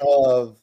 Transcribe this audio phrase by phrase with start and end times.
[0.00, 0.56] of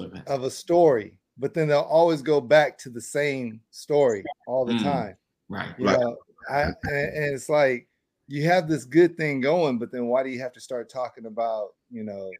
[0.00, 4.64] up, of a story, but then they'll always go back to the same story all
[4.64, 4.82] the Mm.
[4.82, 5.16] time.
[5.48, 5.74] Right.
[5.78, 5.98] You Right.
[5.98, 6.16] know,
[6.48, 7.88] I, and, it's like
[8.26, 11.26] you have this good thing going, but then why do you have to start talking
[11.26, 12.32] about you know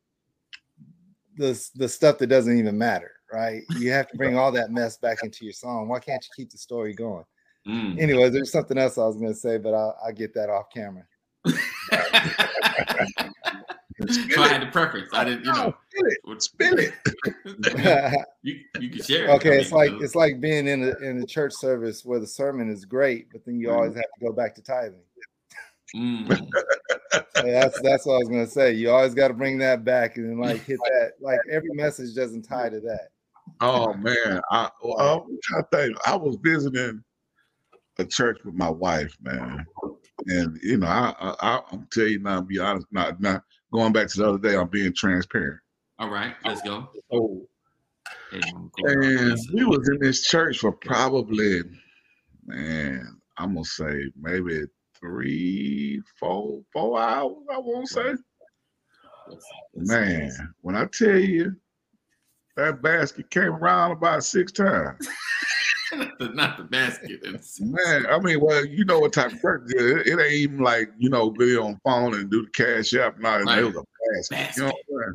[1.37, 3.63] the the stuff that doesn't even matter, right?
[3.69, 5.88] You have to bring all that mess back into your song.
[5.88, 7.25] Why can't you keep the story going?
[7.67, 7.99] Mm.
[7.99, 10.67] Anyways, there's something else I was going to say, but I'll, I'll get that off
[10.72, 11.06] camera.
[14.08, 15.08] so I had the preference.
[15.13, 15.74] I didn't, you know.
[15.90, 16.19] Spill it.
[16.24, 16.92] what- Spill it.
[18.42, 19.27] you you can share.
[19.27, 19.30] it.
[19.30, 22.18] okay, I it's mean, like it's like being in a in a church service where
[22.20, 23.77] the sermon is great, but then you Mm-hmm.
[23.77, 25.01] always have to go back to tithing.
[25.95, 26.28] mm,
[27.37, 28.73] So that's that's what I was gonna say.
[28.73, 31.12] You always got to bring that back and then like hit that.
[31.20, 33.09] Like every message doesn't tie to that.
[33.60, 36.09] Oh man, I, well, I'm trying to think.
[36.09, 37.02] I was visiting
[37.98, 39.65] a church with my wife, man,
[40.26, 43.42] and you know, I, I, I I'm tell you now, be honest, not not
[43.74, 44.56] going back to the other day.
[44.56, 45.60] I'm being transparent.
[45.98, 46.88] all right, let's go.
[47.10, 47.42] So,
[48.32, 51.62] and we was in this church for probably,
[52.46, 54.63] man, I'm gonna say maybe
[54.98, 57.37] three, four, four hours.
[57.52, 58.15] I won't say,
[59.74, 60.30] man.
[60.60, 61.57] When I tell you
[62.57, 65.09] that basket came around about six times.
[65.93, 67.23] not, the, not the basket.
[67.61, 70.07] Man, I mean, well, you know what type of church it is.
[70.07, 73.19] It ain't even like, you know, be on phone and do the cash app.
[73.19, 73.59] No, Right.
[73.59, 73.85] it was a
[74.31, 74.57] basket.
[74.57, 75.15] You know what I'm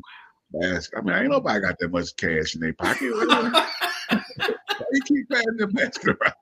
[0.52, 0.72] saying?
[0.74, 0.98] Basket.
[0.98, 3.12] I mean, ain't nobody got that much cash in their pocket.
[4.10, 6.34] Why you keep passing the basket around?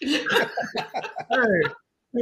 [0.00, 1.72] hey,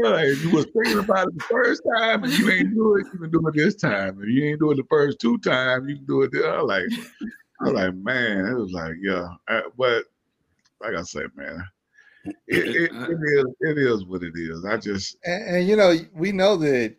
[0.03, 3.19] hey, you was thinking about it the first time and you ain't do it, you
[3.19, 4.20] can do it this time.
[4.23, 6.33] If you ain't do it the first two times, you can do it.
[6.33, 7.09] The, I was like,
[7.61, 9.28] I was like, man, it was like, yeah.
[9.48, 10.05] Uh, but
[10.81, 11.65] like I said, man,
[12.25, 14.65] it, it, it is it is what it is.
[14.65, 16.97] I just And, and you know, we know that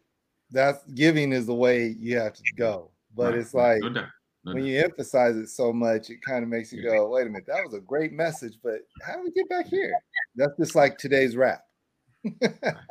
[0.51, 2.91] that's giving is the way you have to go.
[3.15, 4.09] But Right, it's like no doubt.
[4.43, 7.25] No when you emphasize it so much, it kind of makes you go, "Wait a
[7.25, 9.91] minute, that was a great message, but how do we get back here?"
[10.35, 11.63] That's just like today's rap.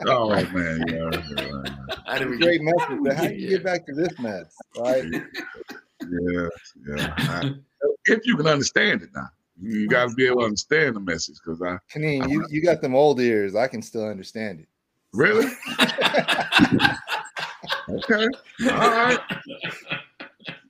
[0.06, 1.62] Oh man, yeah, yeah,
[2.06, 4.54] How did we Great get- message, but how do you get back to this mess?
[4.78, 5.04] Right?
[5.04, 6.48] yeah,
[6.86, 7.14] yeah.
[7.18, 7.54] I-
[8.06, 9.28] if you can understand it now,
[9.60, 12.80] you got to be able to understand the message because I Kaneen, you, you got
[12.80, 13.54] them old ears.
[13.54, 14.68] I can still understand it.
[15.12, 15.46] really
[17.88, 18.26] okay,
[18.70, 19.18] all right.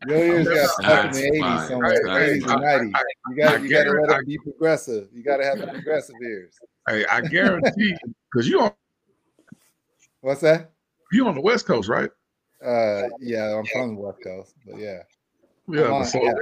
[0.07, 1.59] Your ears got stuck in That's the fine.
[1.59, 3.01] 80s somewhere, That's 80s and 90s.
[3.31, 5.09] You got you got to let it be progressive.
[5.13, 6.55] You got to have the progressive ears.
[6.89, 7.97] Hey, I guarantee
[8.33, 8.73] because you on
[10.21, 10.71] What's that?
[11.13, 12.11] you on the West Coast, right?
[12.65, 15.03] Uh, yeah, I'm from the West Coast, but yeah,
[15.69, 16.33] Yeah, on- so yeah.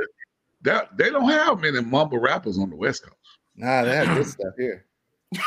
[0.63, 3.17] that they don't have many mumble rappers on the West Coast.
[3.57, 4.87] nah, they have good stuff here.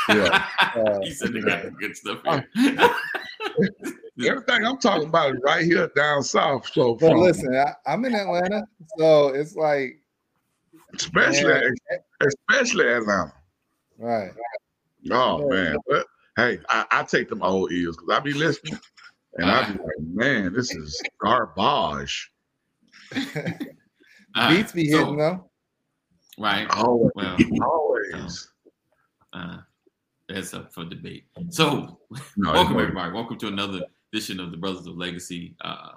[0.08, 0.46] Yeah.
[0.76, 2.46] Uh, he said they got good stuff here.
[4.24, 6.68] Everything I'm talking about is right here down south.
[6.72, 8.66] So But from, listen, I, I'm in Atlanta,
[8.98, 10.00] so it's like
[10.94, 11.70] especially
[12.20, 13.32] especially Atlanta.
[13.98, 14.32] right.
[15.10, 15.46] Oh Yeah.
[15.62, 16.06] man, but
[16.36, 18.78] hey, I, I take them old ears because I be listening,
[19.36, 22.30] and I be like, man, this is garbage.
[23.14, 25.50] All Beats be so- hitting though.
[26.38, 26.66] right.
[26.70, 28.48] Always, Well, always.
[29.34, 29.58] uh,
[30.28, 31.26] that's up for debate.
[31.50, 32.00] So,
[32.36, 33.12] No, welcome everybody.
[33.12, 35.54] Welcome to another edition of the Brothers of Legacy.
[35.60, 35.90] Uh,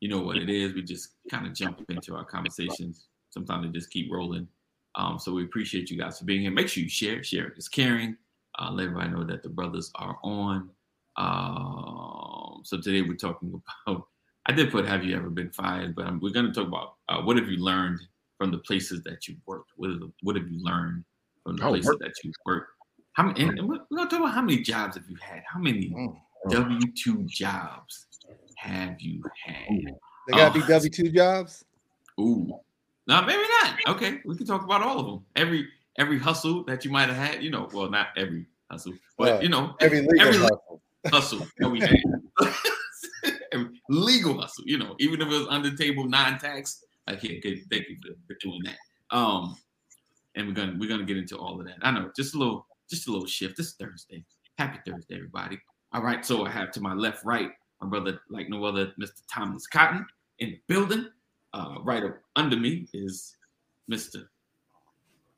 [0.00, 0.74] you know what it is.
[0.74, 3.06] We just kind of jump into our conversations.
[3.30, 4.48] Sometimes they just keep rolling.
[4.96, 6.50] Um, so we appreciate you guys for being here.
[6.50, 7.22] Make sure you share.
[7.22, 7.54] Share it.
[7.56, 8.16] It's caring.
[8.58, 10.70] Uh, let everybody know that the brothers are on.
[11.16, 14.06] Um, so today we're talking about.
[14.46, 16.94] I did put "Have you ever been fired?" But um, we're going to talk about
[17.08, 18.00] uh, what have you learned
[18.38, 19.70] from the places that you worked.
[19.76, 21.04] What, is, what have you learned
[21.44, 22.00] from the Oh, places work.
[22.00, 22.70] that you worked?
[23.12, 23.44] How many?
[23.46, 25.42] We're going to talk about how many jobs have you had?
[25.46, 26.16] How many Mm.
[26.50, 28.06] W two jobs
[28.56, 29.68] have you had?
[30.26, 30.62] They got to Oh.
[30.62, 31.64] be W two jobs.
[32.20, 32.58] Ooh,
[33.06, 33.78] no, maybe not.
[33.96, 35.24] Okay, we can talk about all of them.
[35.36, 35.68] Every
[35.98, 37.42] every hustle that you might have had.
[37.42, 40.82] You know, well, not every hustle, but Uh, you know, Every legal every hustle.
[41.06, 41.96] hustle that we had.
[43.52, 46.82] Every legal hustle, you know, even if it was under the table non-tax.
[47.06, 48.76] I can't get thank you for, for doing that.
[49.16, 49.56] Um,
[50.34, 51.76] and we're gonna we're gonna get into all of that.
[51.82, 53.56] I know, just a little, just a little shift.
[53.56, 54.24] This Thursday.
[54.58, 55.58] Happy Thursday, everybody.
[55.94, 59.22] All right, so I have to my left, right, my brother, like no other, Mr.
[59.32, 60.04] Thomas Cotton
[60.40, 61.06] in the building.
[61.52, 63.36] Uh, right up under me is
[63.88, 64.24] Mr.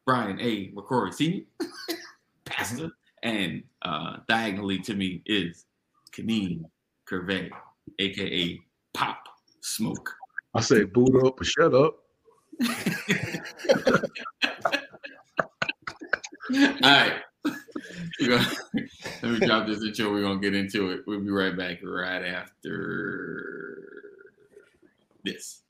[0.07, 0.73] Brian A.
[0.73, 1.45] McCrory Sr.,
[2.47, 2.89] pastor,
[3.23, 5.67] and uh, diagonally to me is
[6.13, 6.65] Kaneen
[7.07, 7.51] Curvey,
[7.99, 8.59] aka
[8.95, 9.19] Pop
[9.61, 10.11] Smoke.
[10.55, 11.99] I say boot up or shut up.
[16.55, 17.21] All right.
[18.21, 20.11] Let me drop this intro.
[20.11, 21.01] We're gonna get into it.
[21.07, 23.83] We'll be right back right after
[25.23, 25.63] this.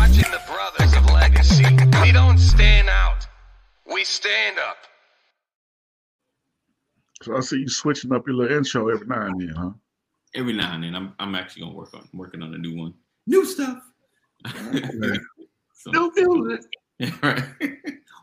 [0.00, 1.64] watching the brothers of legacy.
[2.00, 3.26] We don't stand out.
[3.84, 4.78] We stand up.
[7.22, 9.70] So I see you switching up your little intro every now and then, huh?
[10.34, 12.94] Every now and then, I'm I'm actually gonna work on working on a new one,
[13.26, 13.82] new stuff.
[14.46, 15.18] Okay.
[15.74, 16.70] so, new music.
[17.22, 17.42] Right.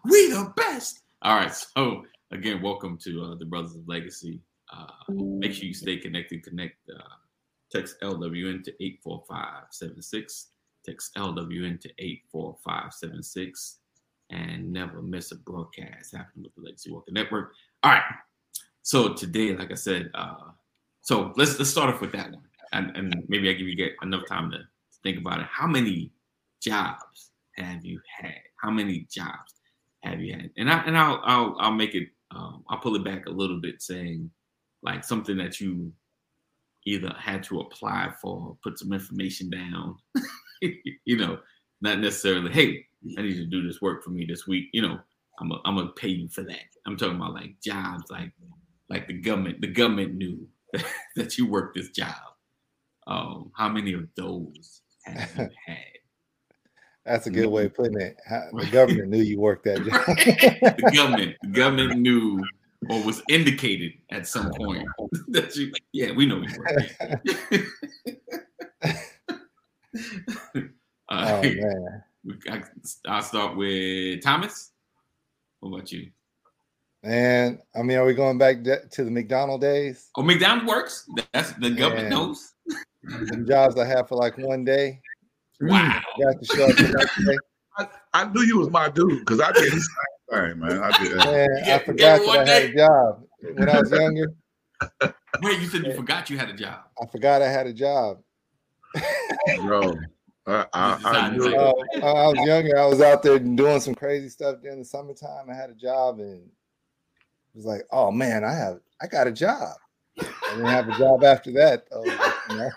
[0.06, 1.02] we the best.
[1.22, 1.54] All right.
[1.54, 4.40] So again, welcome to uh, the Brothers of Legacy.
[4.74, 6.44] Uh, make sure you stay connected.
[6.44, 6.78] Connect.
[6.90, 7.02] Uh,
[7.72, 10.48] text LWN to eight four five seven six.
[10.88, 13.80] Text LWN to eight four five seven six,
[14.30, 17.54] and never miss a broadcast happening with the Legacy Walker Network.
[17.84, 18.04] All right.
[18.84, 20.52] So today, like I said, uh,
[21.02, 23.94] so let's let's start off with that one, and, and maybe I give you get
[24.02, 24.60] enough time to
[25.04, 25.48] think about it.
[25.52, 26.12] How many
[26.62, 28.36] jobs have you had?
[28.56, 29.56] How many jobs
[30.04, 30.52] have you had?
[30.58, 33.60] And I and I'll I'll I'll make it um, I'll pull it back a little
[33.60, 34.30] bit, saying
[34.84, 35.92] like something that you
[36.88, 39.96] either had to apply for, put some information down,
[41.06, 41.38] you know,
[41.82, 42.86] not necessarily, hey,
[43.18, 44.70] I need you to do this work for me this week.
[44.74, 45.00] You know,
[45.40, 46.66] I'm a, I'm gonna pay you for that.
[46.86, 48.32] I'm talking about like jobs, like
[48.90, 49.62] like the government.
[49.62, 50.48] The government knew
[51.16, 52.16] that you worked this job.
[53.06, 55.78] Um, how many of those have you had?
[57.06, 58.18] That's a good way of putting it.
[58.28, 60.76] How- The government knew you worked that job.
[60.78, 62.44] the government, the government knew
[62.90, 64.88] or was indicated at some point
[65.30, 66.70] that you, yeah, we know you work.
[71.10, 72.04] oh uh, man,
[72.50, 72.64] I,
[73.08, 74.72] I'll start with Thomas.
[75.60, 76.12] What about you?
[77.04, 77.60] man.
[77.76, 80.10] I mean, are we going back de- to the McDonald days?
[80.18, 81.10] Oh, McDonald's works.
[81.34, 82.18] That's the government Yeah.
[82.18, 82.54] knows.
[83.30, 85.00] Some jobs I had for like one day.
[85.62, 86.02] Wow.
[86.20, 87.38] Got to show up the next day.
[87.78, 90.82] I, I knew you was my dude because I did the same thing, man.
[90.84, 91.26] I did that.
[91.26, 94.34] Man, Yeah, I forgot that I had a job when I was younger.
[95.42, 96.80] Wait, you said you forgot you had a job.
[97.02, 98.20] I forgot I had a job.
[99.62, 99.94] bro.
[100.46, 101.74] I, I, I Just Uh.
[101.98, 102.78] I was younger.
[102.78, 105.50] I was out there doing some crazy stuff during the summertime.
[105.50, 106.50] I had a job and it
[107.56, 109.76] was like, oh man, I have I got a job.
[110.20, 112.04] I didn't have a job after that though.
[112.06, 112.72] you know?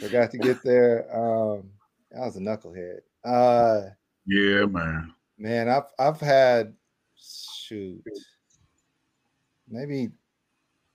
[0.00, 1.06] Forgot to get there.
[1.14, 1.70] Um,
[2.16, 3.00] I was a knucklehead.
[3.24, 3.90] Uh,
[4.26, 5.12] Yeah, man.
[5.42, 6.72] Man, I've I've had
[7.16, 8.02] shoot
[9.68, 10.10] maybe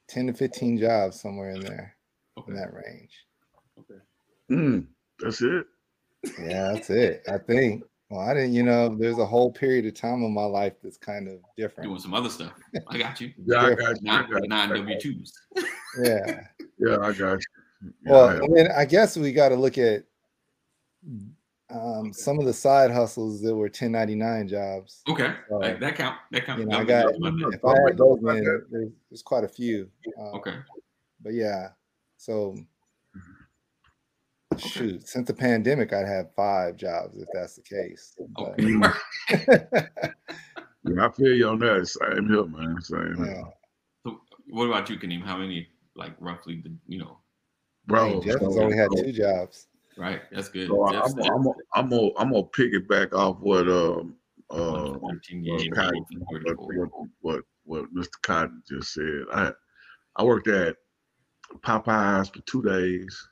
[0.07, 1.95] 10 to 15 jobs somewhere in there
[2.47, 3.11] in that range.
[3.79, 3.99] okay.
[4.49, 4.87] Mm,
[5.19, 5.65] that's it.
[6.39, 7.23] Yeah, that's it.
[7.31, 7.83] I think.
[8.09, 10.95] Well, I didn't, you know, there's a whole period of time in my life that's
[10.97, 11.89] kind of different.
[11.89, 12.53] Doing some other stuff.
[12.87, 13.33] I got you.
[13.45, 14.09] Yeah, I got you.
[14.09, 14.47] I Not got you.
[14.49, 15.33] non W twos.
[16.01, 16.41] Yeah.
[16.79, 17.39] Yeah, I got you.
[18.05, 20.03] Yeah, Well, I have- and then I guess we got to look at
[21.69, 25.01] um, some of the side hustles that were 1099 jobs.
[25.09, 26.17] Okay, Uh, that, that count.
[26.31, 26.59] That count.
[26.59, 29.89] You know, I got, knows if I had those in, there's, there's quite a few.
[30.19, 30.55] Um, Okay.
[31.21, 31.69] But yeah,
[32.17, 32.55] so
[34.57, 38.15] shoot, since the pandemic, I'd have five jobs if that's the case.
[38.35, 38.87] But, Okay.
[40.85, 41.87] yeah, I feel you on that.
[41.87, 42.81] Same here, man.
[42.81, 43.25] Same yeah.
[43.25, 43.43] here.
[44.05, 45.23] So, what about you, Kaneen?
[45.23, 47.17] How many, like, roughly, the, you know,
[47.87, 49.67] Bro, Jeff has so- only had two jobs.
[49.97, 50.21] Right?
[50.31, 50.67] That's good.
[50.67, 54.15] so I'm, I'm, I'm, gonna, I'm gonna pick it back off what um
[54.49, 56.89] uh 14 what, Cotton, what, what,
[57.21, 58.21] what, what Mr.
[58.21, 59.23] Cotton just said.
[59.33, 59.51] I
[60.15, 60.77] I worked at
[61.65, 63.27] Popeyes for two days.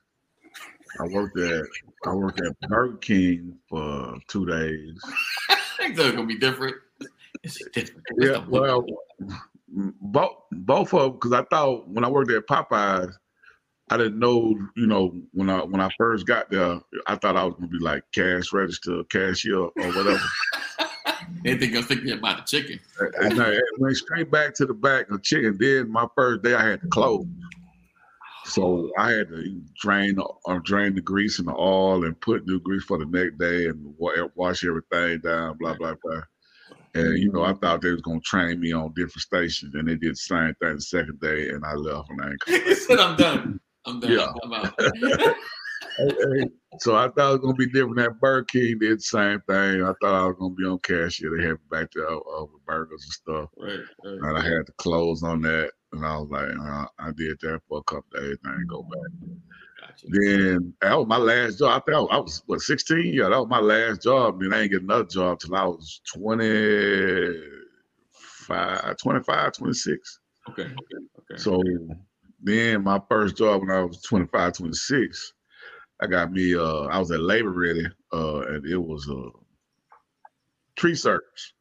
[1.00, 1.66] I worked at
[2.06, 5.00] I worked at Burger King for two days.
[5.78, 6.78] It's gonna be different.
[7.44, 8.02] Different.
[8.18, 8.86] Yeah, well,
[9.68, 13.14] both both of because I thought when I worked at Popeyes,
[13.90, 17.44] I didn't know, you know, when I when I first got there, I thought I
[17.44, 20.20] was gonna be like cash register, cashier, or whatever.
[21.44, 22.80] they think I'm thinking about the chicken.
[23.20, 25.58] and I went straight back to the back of chicken.
[25.60, 27.28] Then my first day, I had to close,
[28.46, 32.48] so I had to drain or uh, drain the grease and the oil and put
[32.48, 35.58] new grease for the next day and wash everything down.
[35.60, 36.22] Blah blah blah.
[36.96, 39.96] And you know, I thought they was gonna train me on different stations, and they
[39.96, 43.00] did the same thing the second day, and I left and I ain't he said,
[43.00, 43.60] "I'm done.
[43.86, 44.12] I'm done.
[44.12, 44.32] Yeah.
[44.44, 44.74] I'm out."
[45.98, 46.50] back.
[46.80, 48.80] So I thought it was gonna be different at Burger King.
[48.80, 49.84] Did the same thing.
[49.84, 51.38] I thought I was gonna be on cashier.
[51.38, 54.04] They had me back there with burgers and stuff, right, right.
[54.04, 55.72] and I had to close on that.
[55.94, 58.68] And I was like, uh, I did that for a couple days, and I didn't
[58.68, 59.12] go back.
[59.80, 60.08] Gotcha.
[60.10, 61.82] Then that was my last job.
[61.82, 63.14] I think I was what 16.
[63.14, 64.42] Yeah, that was my last job.
[64.42, 70.20] Then I ain't get another job till I was 25, 25, 26.
[70.50, 70.74] Okay, okay,
[71.20, 71.38] okay.
[71.38, 71.64] So
[72.42, 75.34] then my first job when I was 25, 26,
[76.02, 79.30] I got me uh I was at Labor Ready uh and it was a
[80.76, 81.54] tree service.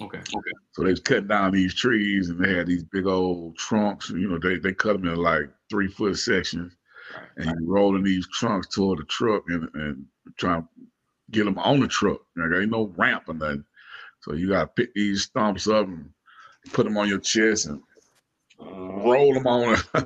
[0.00, 0.52] okay, okay.
[0.72, 4.10] So they was cutting down these trees and they had these big old trunks.
[4.10, 6.76] You know, they, they cut them in like three foot sections
[7.14, 7.28] Right.
[7.36, 10.06] and you rolling these trunks toward the truck and, and
[10.38, 10.68] trying to
[11.30, 12.20] get them on the truck.
[12.36, 13.64] Like, ain't no ramp or nothing.
[14.22, 16.10] So you got to pick these stumps up and
[16.72, 17.82] put them on your chest and
[18.58, 19.76] roll them on.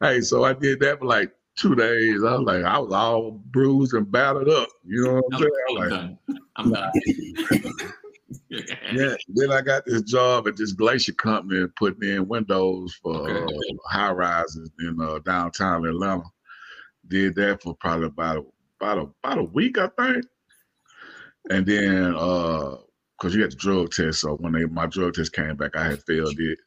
[0.00, 2.22] hey, so I did that for like two days.
[2.24, 4.68] I was like, I was all bruised and battered up.
[4.84, 5.52] You know what I'm, saying?
[5.68, 6.18] I'm like, done.
[6.56, 6.92] I'm done.
[8.92, 9.14] yeah.
[9.28, 13.54] Then I got this job at this glazier company putting in windows for Okay.
[13.54, 16.24] uh, high rises in uh, downtown Atlanta.
[17.08, 18.44] Did that for probably about a,
[18.80, 20.24] about a, about a week, I think.
[21.50, 22.76] And then, uh,
[23.20, 25.84] cause you had the drug test, so when they my drug test came back, I
[25.84, 26.58] had failed it.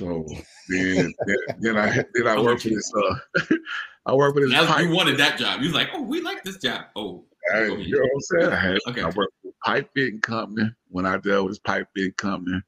[0.00, 0.24] So
[0.70, 1.12] then,
[1.60, 2.90] then, I then I worked for this.
[2.94, 3.54] Uh,
[4.06, 4.66] I worked for this.
[4.66, 5.60] Pipe- you wanted that job.
[5.60, 6.86] You was like, oh, we like this job.
[6.96, 7.78] Oh, ahead.
[7.80, 8.52] you know what I'm saying?
[8.52, 9.02] I, had, Okay.
[9.02, 12.62] I worked for pipe fitting company when I dealt with this pipe fitting company.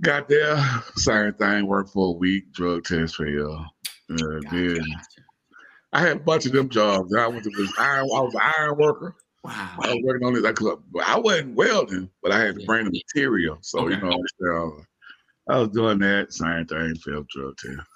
[0.00, 0.56] Got there,
[0.96, 3.64] same thing, worked for a week, drug test fail.
[4.10, 4.84] Uh, Gotcha, then.
[5.92, 7.14] I had a bunch of them jobs.
[7.14, 9.14] I went to this iron, I was an iron worker.
[9.44, 9.76] Wow.
[9.80, 10.44] I was working on this.
[10.44, 12.66] I, I wasn't welding, but I had to Yeah.
[12.66, 13.58] bring the material.
[13.60, 14.04] So, you Okay.
[14.08, 14.84] know, so
[15.48, 17.86] I was doing that, same thing, failed drug test.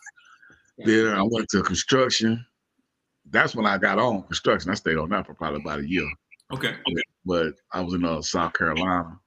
[0.78, 2.44] Then I went to construction.
[3.30, 4.70] That's when I got on construction.
[4.70, 6.08] I stayed on that for probably about a year.
[6.52, 6.76] Okay.
[7.24, 9.18] but I was in uh, South Carolina.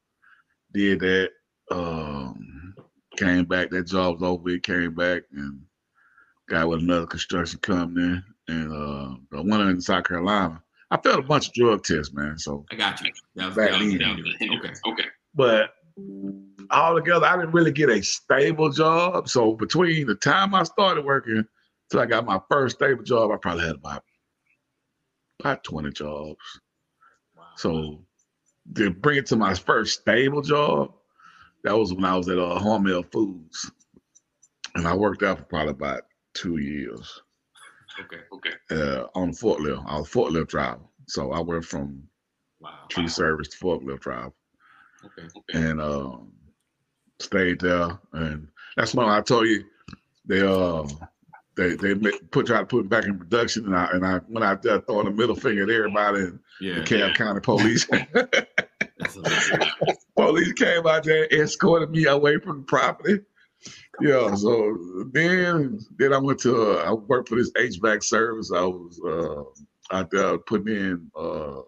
[0.74, 1.30] Did that.
[1.70, 2.74] Um,
[3.18, 3.70] came back.
[3.70, 4.44] That job was over.
[4.44, 5.62] with, Came back and
[6.50, 8.22] got with another construction company.
[8.48, 12.38] And uh, the one in South Carolina, I failed a bunch of drug tests, man.
[12.38, 13.12] So, I got you.
[13.36, 14.58] That was, that was then.
[14.58, 14.74] okay.
[14.88, 15.06] Okay.
[15.36, 15.74] but
[16.72, 19.30] all together, I didn't really get a stable job.
[19.30, 21.46] So between the time I started working
[21.90, 24.04] till I got my first stable job, I probably had about
[25.40, 26.38] about twenty jobs.
[27.36, 27.44] Wow.
[27.58, 28.06] So
[28.76, 30.94] to bring it to my first stable job,
[31.64, 33.72] that was when I was at uh, Hormel Foods,
[34.76, 37.22] and I worked out for probably about two years
[38.00, 38.22] Okay.
[38.34, 38.56] Okay.
[38.72, 39.84] uh, on the forklift.
[39.88, 42.04] I was a forklift driver, so I went from
[42.60, 42.86] Wow.
[42.90, 44.34] tree service to forklift driver,
[45.04, 45.28] Okay.
[45.54, 46.32] and um,
[47.22, 48.00] stayed there.
[48.14, 49.64] And that's when I told you
[50.26, 50.88] they uh
[51.58, 51.96] they they
[52.32, 54.80] put try to put me back in production, and I and I went out there
[54.82, 56.80] throwing the middle finger at everybody in Yeah.
[56.80, 57.88] the Cobb County Police.
[60.16, 63.20] Police came out there, escorted me away from the property.
[64.00, 64.78] Yeah, so
[65.12, 68.52] then then I went to uh, I worked for this HVAC service.
[68.56, 71.62] I was uh, out there putting in uh,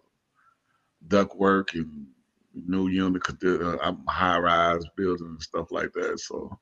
[1.08, 2.06] duct work and
[2.54, 6.20] new unit, uh, I'm high rise building and stuff like that.
[6.20, 6.58] So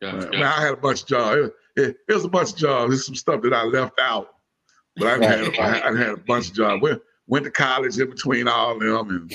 [0.00, 1.36] yeah, uh, man, I had a bunch of jobs.
[1.36, 2.90] It, it, it was a bunch of jobs.
[2.90, 4.28] There's some stuff that I left out,
[4.96, 6.82] but I had I, I had a bunch of jobs.
[6.82, 9.32] Went, went to college in between all of them and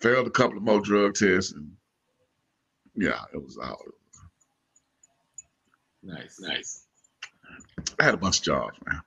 [0.00, 1.70] failed a couple of more drug tests and
[2.94, 3.78] yeah, it was out.
[6.02, 6.40] Nice.
[6.40, 6.86] Nice.
[7.98, 9.00] I had a bunch of jobs, man.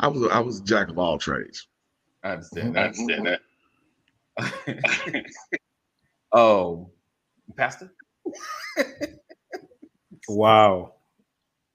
[0.00, 1.66] I was I was a jack of all trades.
[2.22, 2.78] I understand.
[2.78, 3.40] I understand that.
[6.32, 6.90] oh,
[7.56, 7.92] Pastor?
[10.28, 10.94] Wow.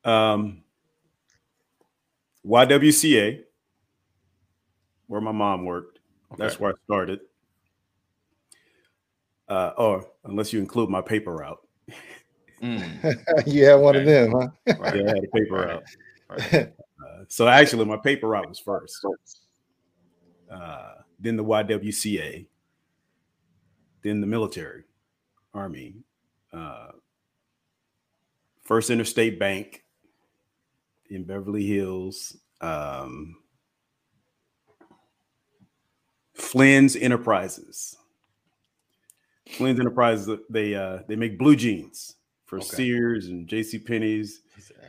[0.05, 0.63] Um,
[2.45, 3.41] YWCA,
[5.07, 5.99] where my mom worked.
[6.37, 7.19] That's where I started.
[9.47, 11.59] Uh, or unless you include my paper route.
[12.61, 14.47] Mm, you had one of them, huh?
[14.79, 15.83] right, Yeah, I had a paper right, route.
[16.29, 16.73] right.
[17.03, 19.05] Uh, so actually, my paper route was first.
[20.49, 22.45] Uh, then the YWCA.
[24.03, 24.83] Then the military,
[25.53, 25.95] Army.
[26.51, 26.89] Uh,
[28.63, 29.83] First Interstate Bank
[31.09, 32.37] in Beverly Hills.
[32.61, 33.35] Um,
[36.33, 37.97] Flynn's Enterprises.
[39.49, 40.39] Flynn's Enterprises.
[40.49, 42.65] They uh, they make blue jeans for Okay.
[42.67, 43.79] Sears and J.C.
[43.79, 44.41] Penney's.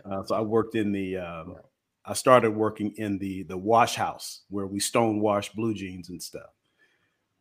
[0.04, 1.16] Uh, so I worked in the.
[1.16, 1.56] Um,
[2.04, 6.22] I started working in the the wash house where we stone wash blue jeans and
[6.22, 6.50] stuff.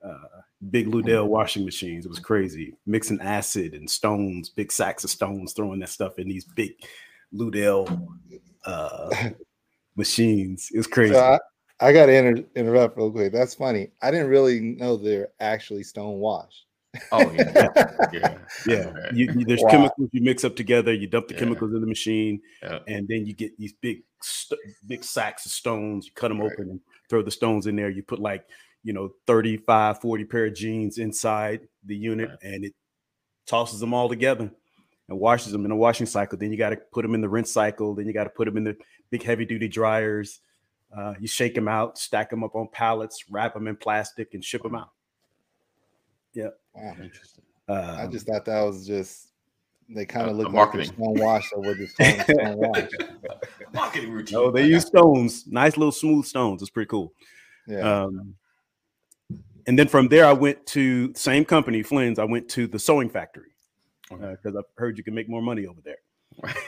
[0.04, 2.06] Uh, big Ludell washing machines.
[2.06, 6.28] It was crazy, mixing acid and stones, big sacks of stones, throwing that stuff in
[6.28, 6.74] these big
[7.34, 8.08] Ludell
[8.66, 9.10] uh,
[9.96, 10.70] machines.
[10.74, 11.14] It was crazy.
[11.14, 11.40] So I,
[11.88, 13.32] I got to inter- interrupt real quick.
[13.34, 13.92] That's funny.
[14.02, 16.66] I didn't really know they're actually stone wash.
[17.12, 17.68] Oh, yeah.
[18.14, 18.38] yeah.
[18.68, 19.10] Yeah, Okay.
[19.14, 19.72] you, you- there's Wow.
[19.72, 20.94] chemicals you mix up together.
[20.94, 21.40] You dump the Yeah.
[21.40, 22.80] chemicals in the machine, Yeah.
[22.88, 26.06] and then you get these big, st- big sacks of stones.
[26.06, 26.52] You cut them Right.
[26.52, 26.80] open and
[27.10, 27.90] throw the stones in there.
[27.90, 28.46] You put like
[28.84, 32.54] you know 35, 40 pair of jeans inside the unit, Right.
[32.54, 32.74] and it
[33.46, 34.52] tosses them all together
[35.10, 36.38] and washes them in a washing cycle.
[36.38, 37.94] Then you got to put them in the rinse cycle.
[37.96, 38.78] Then you got to put them in the
[39.10, 40.40] big heavy duty dryers.
[40.96, 44.44] Uh, you shake them out, stack them up on pallets, wrap them in plastic, and
[44.44, 44.90] ship them out.
[46.34, 46.96] Yeah wow.
[47.02, 47.44] Interesting.
[47.68, 49.30] Uh, I just thought that was just
[49.90, 50.86] they kind of look uh, like they're marketing.
[50.96, 52.90] stone wash, so we're just stone wash.
[53.74, 54.38] Marketing routine.
[54.38, 56.62] No, they use stones, nice little smooth stones.
[56.62, 57.14] It's pretty cool.
[57.68, 58.04] Yeah.
[58.04, 58.36] Um,
[59.68, 62.20] and then from there, I went to same company, Flynn's.
[62.20, 63.52] I went to the sewing factory
[64.10, 66.54] because I've heard you can make more money over there.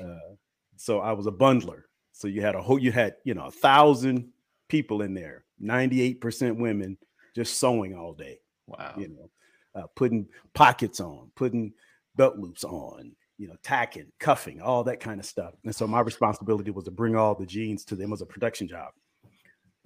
[0.00, 0.32] Uh,
[0.76, 1.82] so I was a bundler.
[2.12, 4.30] So you had a whole, you had you know a thousand
[4.66, 6.96] people in there, ninety eight percent women,
[7.34, 8.38] just sewing all day.
[8.66, 8.94] Wow.
[8.96, 9.30] You know,
[9.74, 11.74] uh, putting pockets on, putting
[12.16, 15.54] belt loops on, you know, tacking, cuffing, all that kind of stuff.
[15.64, 18.08] And so my responsibility was to bring all the jeans to them.
[18.08, 18.92] It was a production job.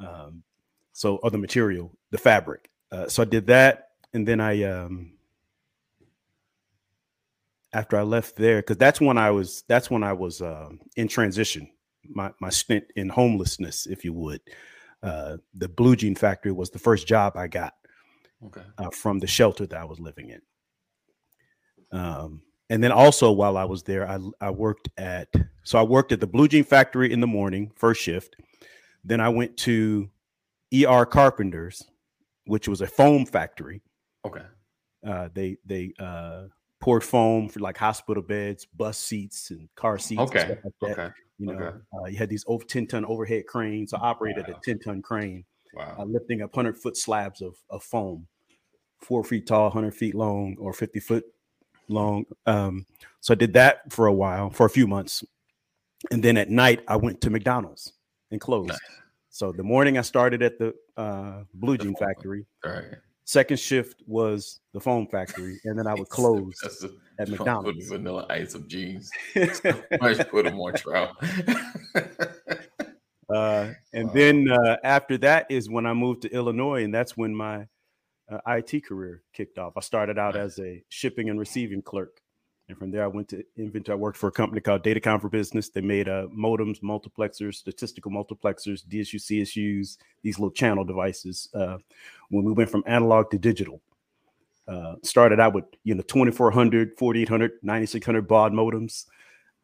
[0.01, 0.43] Um,
[0.95, 2.71] so, or the material, the fabric.
[2.91, 5.13] Uh, so I did that, and then I, um,
[7.75, 11.09] after I left there, because that's when I was, that's when I was um in
[11.09, 11.69] transition.
[12.09, 14.41] My my stint in homelessness, if you would.
[15.03, 17.75] Uh, the blue jean factory was the first job I got
[18.47, 18.63] Okay.
[18.79, 20.41] uh, from the shelter that I was living in.
[21.93, 25.29] Um, and then also while I was there, I, I worked at
[25.65, 28.37] so I worked at the blue jean factory in the morning, first shift.
[29.05, 30.11] Then I went to
[30.75, 31.85] ER Carpenters,
[32.47, 33.83] which was a foam factory.
[34.25, 34.43] Okay.
[35.07, 36.45] Uh, they they uh,
[36.81, 40.21] poured foam for like hospital beds, bus seats, and car seats.
[40.23, 40.59] Okay.
[40.81, 40.99] like.
[40.99, 41.11] Okay.
[41.39, 41.77] You know, okay.
[41.93, 43.93] uh, you had these over ten ton overhead cranes.
[43.93, 44.55] I operated Wow.
[44.57, 45.97] a ten ton crane Wow.
[45.99, 48.27] uh, lifting up 100 foot slabs of, of foam,
[49.01, 51.25] four feet tall, 100 feet long, or 50 foot
[51.89, 52.25] long.
[52.47, 52.87] Um,
[53.21, 55.25] so I did that for a while, for a few months.
[56.11, 57.93] And then at night, I went to McDonald's
[58.31, 58.69] and closed.
[58.69, 58.79] Nice.
[59.35, 62.47] So the morning I started at the uh, Blue Jean factory.
[62.65, 62.85] Right.
[63.25, 67.89] Second shift was the foam factory, and then I would close the at Put McDonald's.
[67.89, 69.11] vanilla ice of jeans.
[69.35, 71.17] Might put them on trial.
[73.35, 74.15] Uh, and Wow.
[74.15, 77.67] then uh, after that is when I moved to Illinois, and that's when my
[78.31, 79.73] uh, IT career kicked off.
[79.79, 80.45] I started out Nice.
[80.45, 82.21] as a shipping and receiving clerk,
[82.69, 83.93] and from there I went to Inventor.
[83.93, 85.69] I worked for a company called Datacom for Business.
[85.69, 91.49] They made uh, modems, multiplexers, statistical multiplexers, DSU, CSUs, these little channel devices.
[91.55, 91.79] Uh,
[92.31, 93.81] when we went from analog to digital,
[94.67, 99.07] uh, started out with you know 2400, 4800, 9600 baud modems.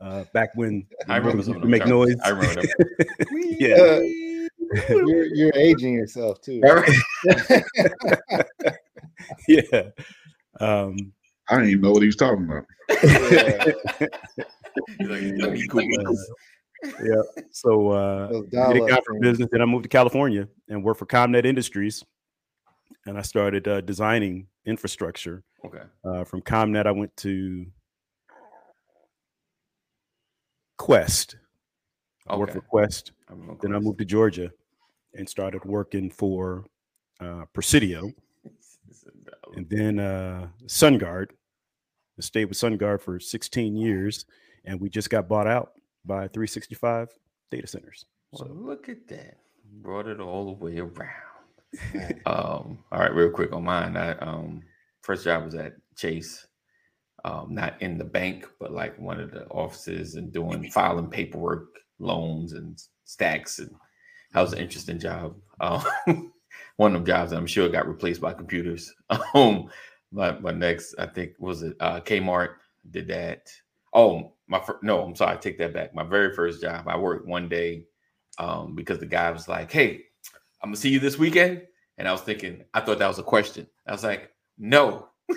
[0.00, 1.90] Uh, back when I remember modems some used of to them make terms.
[1.90, 2.16] noise.
[2.24, 2.70] I remember them.
[3.58, 4.00] Yeah.
[4.88, 6.60] you're you're aging yourself too.
[9.48, 9.82] yeah.
[10.60, 11.12] Um,
[11.50, 12.64] I didn't even know what he was talking about.
[13.02, 13.64] Yeah,
[14.98, 15.82] He's like, "Let me cool."
[17.04, 17.22] yeah.
[17.50, 19.22] So uh, those did dial-up it for things.
[19.22, 19.48] business.
[19.50, 22.04] Then I moved to California and worked for ComNet Industries,
[23.06, 25.42] and I started uh, designing infrastructure.
[25.64, 25.82] Okay.
[26.04, 27.66] Uh, from ComNet, I went to
[30.78, 31.34] Qwest.
[32.26, 33.10] I worked for Qwest.
[33.28, 34.50] I remember Then I moved to Georgia
[35.14, 36.64] and started working for
[37.20, 38.12] uh, Presidio,
[39.56, 41.30] and then uh, SunGard.
[42.22, 44.24] Stayed with SunGard for 16 years,
[44.64, 45.72] and we just got bought out
[46.04, 47.08] by 365
[47.50, 48.04] data centers.
[48.32, 49.38] Well, So look at that.
[49.82, 51.14] Brought it all the way around.
[52.26, 53.96] Um, all right, real quick on mine.
[53.96, 54.62] I um
[55.02, 56.46] first job was at Chase.
[57.24, 61.68] Um, not in the bank, but like one of the offices and doing filing paperwork,
[62.00, 63.58] loans and stacks.
[63.60, 63.70] And
[64.32, 65.36] that was an interesting job.
[65.60, 65.84] Um,
[66.76, 68.92] one of them jobs I'm sure got replaced by computers.
[69.34, 69.68] Um,
[70.12, 72.54] my, my next, I think, was it uh Kmart
[72.90, 73.48] did that.
[73.92, 75.94] Oh, my fir- no, I'm sorry, I take that back.
[75.94, 77.84] My very first job, I worked one day
[78.38, 80.04] um because the guy was like, Hey,
[80.62, 81.62] I'm gonna see you this weekend.
[81.98, 83.66] And I was thinking, I thought that was a question.
[83.86, 85.08] I was like, no,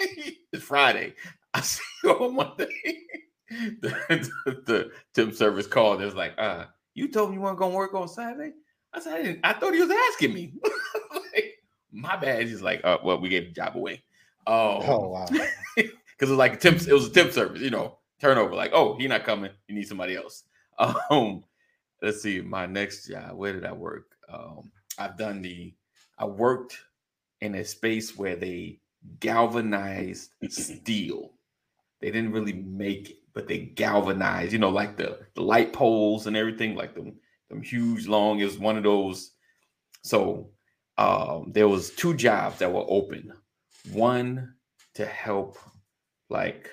[0.00, 1.14] it's Friday.
[1.52, 3.02] I see you on Monday.
[3.50, 6.00] the, the, the temp service called.
[6.00, 8.52] It was like, uh, you told me you weren't gonna work on Saturday.
[8.94, 10.54] I said, I, I thought he was asking me.
[11.14, 11.56] like,
[11.92, 12.46] my bad.
[12.46, 14.02] He's like, uh, well, we gave the job away.
[14.46, 15.26] Oh Oh, wow.
[15.76, 18.54] because it was like a temp, it was a temp service, you know, turnover.
[18.54, 19.50] Like, oh, he not coming.
[19.68, 20.44] You need somebody else.
[21.10, 21.42] Um,
[22.02, 23.34] let's see, my next job.
[23.36, 24.06] Where did I work?
[24.32, 25.74] Um, I've done the.
[26.18, 26.78] I worked
[27.40, 28.80] in a space where they
[29.20, 31.32] galvanized steel.
[32.00, 34.52] They didn't really make it, but they galvanized.
[34.52, 37.16] You know, like the, the light poles and everything, like them
[37.50, 38.40] them huge long.
[38.40, 39.32] It was one of those.
[40.02, 40.50] So
[40.98, 43.32] um, there was two jobs that were open.
[43.92, 44.54] One
[44.94, 45.58] to help
[46.28, 46.70] like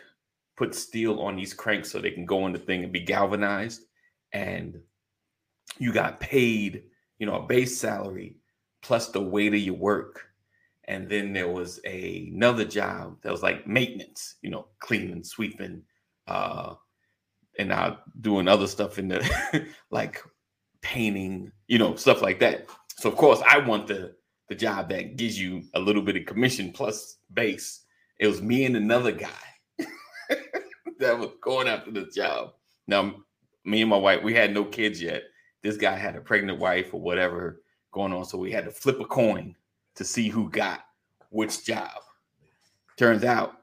[0.56, 3.82] put steel on these cranks so they can go in the thing and be galvanized.
[4.32, 4.80] And
[5.78, 6.84] you got paid
[7.19, 8.38] you know a base salary
[8.82, 10.26] plus the weight of your work.
[10.86, 15.84] And then there was a, another job that was like maintenance you know cleaning sweeping
[16.28, 16.76] uh
[17.60, 20.21] and now doing other stuff in the like
[20.82, 22.67] painting you know stuff like that.
[22.97, 24.15] So of course i want the
[24.49, 27.84] the job that gives you a little bit of commission plus base
[28.19, 29.27] it was me and another guy
[30.99, 32.53] that was going after the job.
[32.88, 33.15] Now,
[33.65, 35.23] me and my wife, we had no kids yet.
[35.62, 38.99] This guy had a pregnant wife or whatever going on, so we had to flip
[38.99, 39.56] a coin
[39.95, 40.82] to see who got
[41.32, 41.89] which job.
[42.97, 43.62] Turns out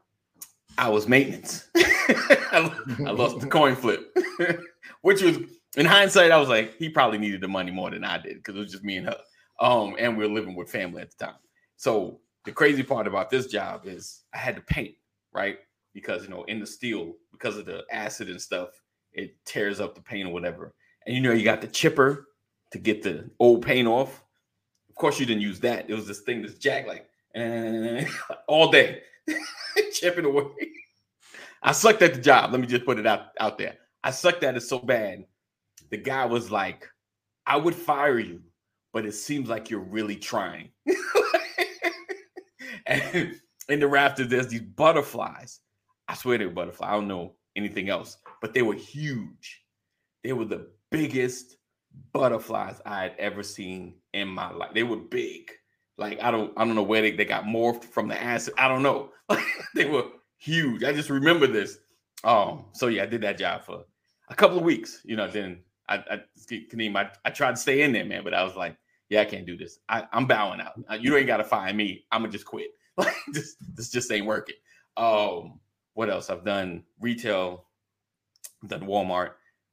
[0.76, 1.68] I was maintenance.
[1.76, 4.14] I, lost the coin flip,
[5.02, 5.38] which was
[5.76, 8.56] in hindsight, I was like, he probably needed the money more than I did because
[8.56, 9.16] it was just me and her.
[9.60, 11.36] Um, and we were living with family at the time.
[11.76, 14.94] So the crazy part about this job is I had to paint,
[15.32, 15.58] right?
[15.92, 18.70] Because you know, in the steel, because of the acid and stuff,
[19.12, 20.74] it tears up the paint or whatever.
[21.06, 22.28] And you know, you got the chipper
[22.72, 24.22] to get the old paint off.
[24.88, 25.90] Of course, you didn't use that.
[25.90, 28.08] It was this thing this jack like and
[28.46, 29.02] all day,
[29.92, 30.44] chipping away.
[31.62, 32.52] I sucked at the job.
[32.52, 33.76] Let me just put it out, out there.
[34.02, 35.26] I sucked at it so bad.
[35.90, 36.88] The guy was like,
[37.46, 38.40] I would fire you,
[38.92, 40.70] but it seems like you're really trying.
[42.86, 43.34] and
[43.68, 45.60] in the rafters, there's these butterflies.
[46.08, 46.88] I swear they were butterflies.
[46.88, 49.62] I don't know anything else, but they were huge.
[50.24, 51.56] They were the biggest
[52.12, 54.70] butterflies I had ever seen in my life.
[54.74, 55.50] They were big.
[55.96, 58.54] Like I don't I don't know where they, they got morphed from the acid.
[58.58, 59.10] I don't know.
[59.74, 60.04] they were
[60.38, 60.82] huge.
[60.82, 61.78] I just remember this.
[62.24, 63.84] Um, so yeah, I did that job for
[64.28, 65.00] a couple of weeks.
[65.04, 66.20] You know, then I I
[66.96, 68.76] I, I tried to stay in there, man, but I was like,
[69.10, 69.80] yeah, I can't do this.
[69.88, 71.02] I, I'm bowing out.
[71.02, 72.06] You ain't gotta fire me.
[72.12, 72.70] I'm gonna just quit.
[72.96, 74.56] Like this, this just ain't working.
[74.96, 75.60] Um,
[75.94, 76.28] what else?
[76.28, 77.64] I've done retail,
[78.62, 79.30] I've done Walmart,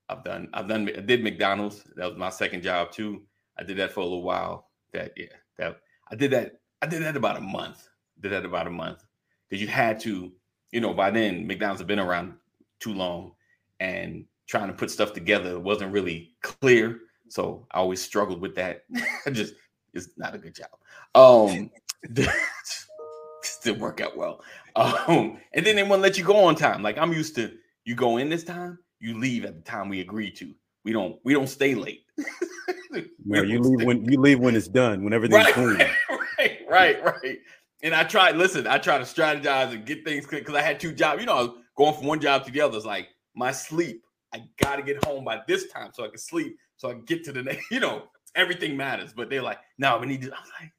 [0.08, 1.84] I've done, I've done, I did McDonald's.
[1.98, 3.24] That was my second job too.
[3.60, 4.70] I did that for a little while.
[4.94, 5.26] That yeah,
[5.58, 6.62] that I did that.
[6.82, 7.90] I did that about a month.
[8.22, 9.04] Did that about a month
[9.50, 10.32] because you had to,
[10.72, 12.34] you know, by then McDonald's had been around
[12.80, 13.34] too long,
[13.80, 17.02] and trying to put stuff together wasn't really clear.
[17.30, 18.86] So I always struggled with that.
[19.26, 19.54] I just
[19.94, 20.70] it's not a good job.
[21.16, 21.72] Um,
[23.64, 24.44] didn't work out well.
[24.76, 26.84] Um, and then they wouldn't let you go on time.
[26.84, 27.54] Like I'm used to,
[27.86, 30.54] you go in this time, you leave at the time we agreed to.
[30.84, 32.06] We don't we don't stay late.
[33.26, 35.78] no, you leave when you leave when it's done, when everything's right, clean.
[36.40, 37.40] Right, right, right.
[37.84, 40.80] And I tried, listen, I tried to strategize and get things clear because I had
[40.80, 41.20] two jobs.
[41.20, 42.78] You know, I was going from one job to the other.
[42.78, 44.04] It's like my sleep.
[44.34, 47.24] I gotta get home by this time so I can sleep, so I can get
[47.26, 48.04] to the next, you know,
[48.36, 49.14] everything matters.
[49.14, 50.32] But they're like, no, we need to.
[50.32, 50.72] I'm like,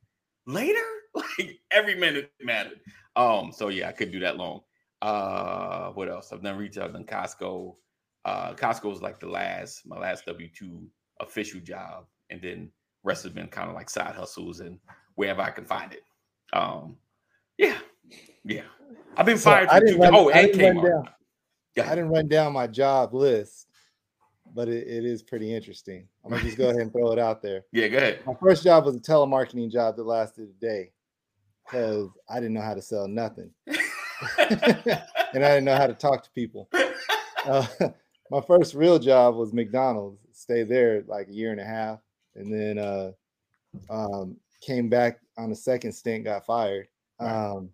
[0.46, 0.80] later?
[1.14, 2.80] Like every minute mattered.
[3.16, 4.60] Um, so yeah, I could do that long.
[5.02, 6.32] Uh, what else?
[6.32, 7.74] I've done retail, I've done Costco.
[8.24, 10.86] Uh, Costco was like the last, my last W two
[11.18, 12.70] official job, and then
[13.02, 14.78] rest has been kind of like side hustles and
[15.16, 16.04] wherever I can find it.
[16.52, 16.96] Um,
[17.56, 17.78] yeah,
[18.44, 18.62] yeah.
[19.16, 19.68] I've been So fired.
[19.70, 21.12] I didn't two, run- oh, I and Kmart.
[21.86, 23.66] I didn't run down my job list,
[24.54, 26.08] but it, it is pretty interesting.
[26.24, 27.64] I'm gonna just go ahead and throw it out there.
[27.72, 28.20] Yeah, go ahead.
[28.26, 30.92] My first job was a telemarketing job that lasted a day
[31.64, 33.76] because I didn't know how to sell nothing, and
[34.38, 36.68] I didn't know how to talk to people.
[37.46, 37.64] Uh,
[38.30, 40.20] my first real job was McDonald's.
[40.32, 42.00] Stayed there like a year and a half,
[42.34, 43.12] and then uh,
[43.88, 46.24] um, came back on the second stint.
[46.24, 46.88] Got fired.
[47.20, 47.70] Um,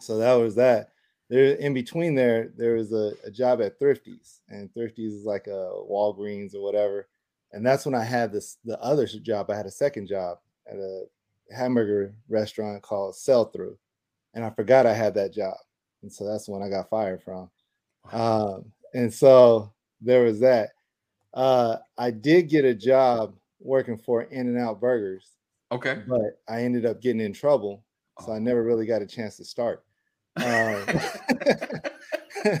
[0.00, 0.90] so that was that.
[1.28, 5.46] There in between there, there was a, a job at Thrifties, and Thrifties is like
[5.48, 7.08] a Walgreens or whatever.
[7.52, 9.50] And that's when I had this the other job.
[9.50, 10.38] I had a second job
[10.70, 11.04] at a
[11.50, 13.78] hamburger restaurant called Sell Through,
[14.34, 15.56] and I forgot I had that job,
[16.02, 17.50] and so that's when I got fired from.
[18.12, 20.70] Um, and so there was that.
[21.34, 25.32] Uh, I did get a job working for In-N-Out Burgers,
[25.72, 26.02] Okay.
[26.06, 27.84] but I ended up getting in trouble,
[28.24, 29.84] so I never really got a chance to start.
[30.36, 30.84] Um,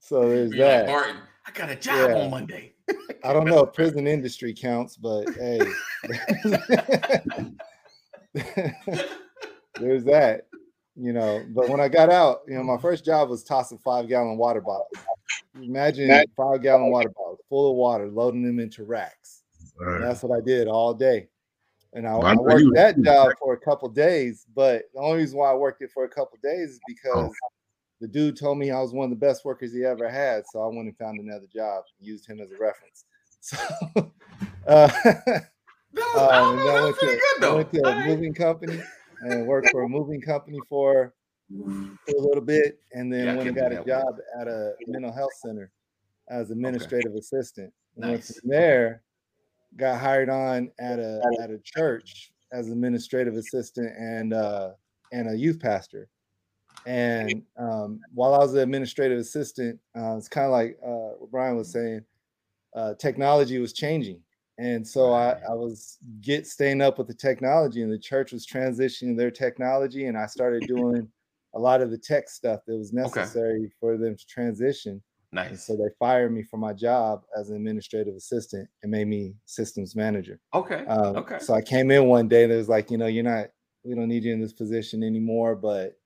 [0.00, 0.86] so there's You're like, that.
[0.88, 2.16] Martin, I got a job Yeah.
[2.16, 2.74] on Monday.
[3.24, 5.60] I don't know if prison industry counts, but hey,
[9.78, 10.46] there's that.
[11.00, 14.08] You know, but when I got out, you know, my first job was tossing five
[14.08, 14.88] gallon water bottles.
[15.54, 19.42] Imagine five gallon water bottles full of water, loading them into racks.
[19.78, 20.00] Right.
[20.00, 21.28] that's what I did all day.
[21.94, 25.18] And I, Well, I I worked that job for a couple days, but the only
[25.18, 27.34] reason why I worked it for a couple days is because Oh.
[28.00, 30.46] the dude told me I was one of the best workers he ever had.
[30.46, 33.04] So I went and found another job, and used him as a reference.
[33.40, 33.56] So
[34.66, 34.88] uh,
[35.94, 37.06] That was, um, I and don't then know, I that went to,
[37.40, 38.82] good I went to a moving company
[39.20, 41.14] and worked for a moving company for,
[42.04, 44.74] for a little bit, and then Yeah, went and got a that job at a
[44.86, 45.70] mental health center
[46.28, 47.72] as administrative assistant.
[47.96, 48.38] And went Nice.
[48.40, 49.02] from there,
[49.78, 54.70] got hired on at a at a church as administrative assistant and uh,
[55.12, 56.08] and a youth pastor.
[56.86, 61.30] And um, while I was an administrative assistant, uh, it's kind of like uh, what
[61.30, 62.04] Brian was saying.
[62.76, 64.20] Uh, technology was changing,
[64.58, 68.46] and so I, I was get staying up with the technology, and the church was
[68.46, 71.08] transitioning their technology, and I started doing
[71.54, 75.02] a lot of the tech stuff that was necessary for them to transition.
[75.32, 75.66] Nice.
[75.66, 79.94] So they fired me from my job as an administrative assistant and made me systems
[79.94, 80.40] manager.
[80.54, 80.86] Okay.
[80.86, 81.38] Um, okay.
[81.38, 82.46] So I came in one day.
[82.46, 83.48] There was like, you know, you're not.
[83.84, 85.54] We don't need you in this position anymore.
[85.54, 86.00] But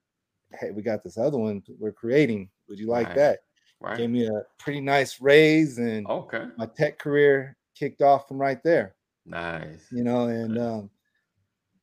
[0.61, 2.51] hey, we got this other one we're creating.
[2.69, 3.17] Would you like Right.
[3.17, 3.41] that?
[3.81, 3.97] Right.
[3.99, 6.47] Gave me a pretty nice raise, and Okay.
[6.57, 8.97] my tech career kicked off from right there.
[9.25, 9.87] Nice.
[9.93, 10.67] You know, and Okay.
[10.67, 10.91] um,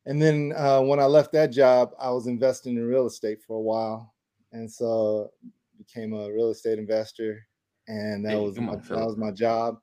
[0.06, 3.56] and then uh, when I left that job, I was investing in real estate for
[3.58, 4.14] a while,
[4.52, 5.32] and so
[5.80, 7.40] became a real estate investor,
[7.88, 9.80] and that Hey, was my, on, that was my job.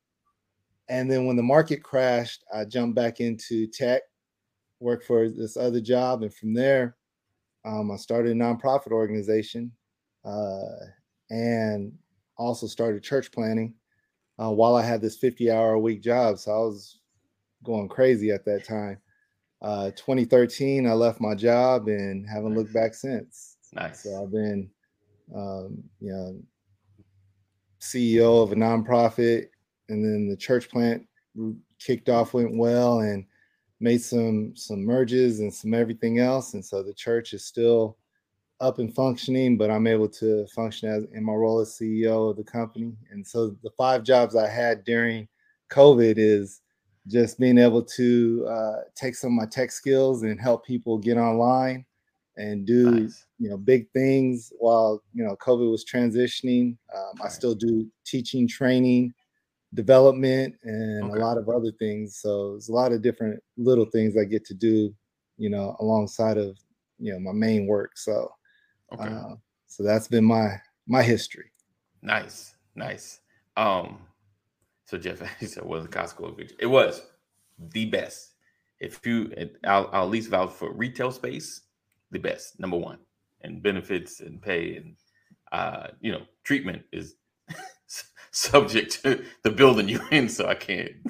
[0.88, 4.02] And then when the market crashed, I jumped back into tech,
[4.78, 6.96] worked for this other job, and from there,
[7.64, 9.72] um, I started a nonprofit organization,
[10.24, 10.76] uh,
[11.30, 11.92] and
[12.37, 13.74] also started church planting
[14.40, 16.38] uh, while I had this 50 hour a week job.
[16.38, 17.00] So I was
[17.64, 18.98] going crazy at that time.
[19.62, 23.56] Uh, 2013, I left my job and haven't looked back since.
[23.72, 24.02] Nice.
[24.02, 24.70] So I've been,
[25.35, 26.41] um, you know,
[27.81, 29.47] CEO of a nonprofit,
[29.89, 31.07] and then the church plant
[31.79, 33.25] kicked off, went well, and
[33.81, 36.55] made some some merges and some everything else.
[36.55, 37.99] And so the church is still
[38.61, 42.37] up and functioning, but I'm able to function as in my role as CEO of
[42.37, 42.93] the company.
[43.11, 45.29] And so the five jobs I had during
[45.71, 46.62] COVID is
[47.07, 51.19] just being able to uh, take some of my tech skills and help people get
[51.19, 51.85] online
[52.37, 53.27] and do Nice.
[53.38, 58.46] you know big things while you know covid was transitioning um, i still do teaching
[58.49, 59.12] training
[59.75, 61.18] development and Okay.
[61.18, 64.44] a lot of other things so there's a lot of different little things i get
[64.44, 64.94] to do
[65.37, 66.57] you know alongside of
[66.99, 68.31] you know my main work so
[68.92, 69.09] Okay.
[69.09, 69.35] uh,
[69.66, 71.51] so that's been my my history
[72.03, 73.20] Nice, nice.
[73.57, 73.99] Um,
[74.85, 76.53] so Jeff, said, "Was the Costco good?
[76.59, 77.03] It was
[77.59, 78.35] the best.
[78.79, 79.33] If you,
[79.64, 81.62] I'll, I'll at least vouch for retail space,
[82.16, 82.98] the best, number one,
[83.42, 84.96] and benefits and pay and
[85.52, 87.14] uh, you know, treatment is
[88.33, 90.92] subject to the building you're in, so I can't.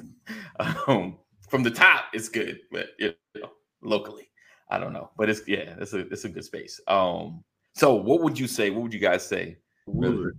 [0.87, 3.51] Um, from the top, it's good, but you know,
[3.83, 4.27] locally,
[4.71, 6.81] I don't know, but it's yeah, it's a it's a good space.
[6.87, 7.43] Um,
[7.75, 8.71] so what would you say?
[8.71, 9.57] What would you guys say?
[9.85, 10.33] Would.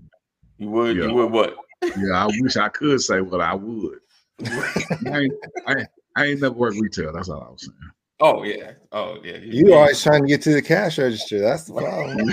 [0.59, 1.05] You would, Yeah.
[1.07, 1.55] you would what?
[1.83, 4.01] Yeah, I wish I could say what I would.
[4.45, 5.35] I, ain't,
[5.67, 7.13] I, ain't- I ain't never worked retail.
[7.13, 7.91] That's all I was saying.
[8.21, 8.73] Oh yeah.
[8.93, 9.37] Oh yeah.
[9.39, 12.19] you always trying to get to the cash register that's the problem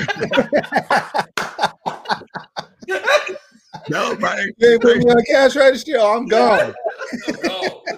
[3.89, 4.49] No, man.
[4.57, 6.73] you ain't put me on the cash register oh, i'm gone
[7.45, 7.83] Oh.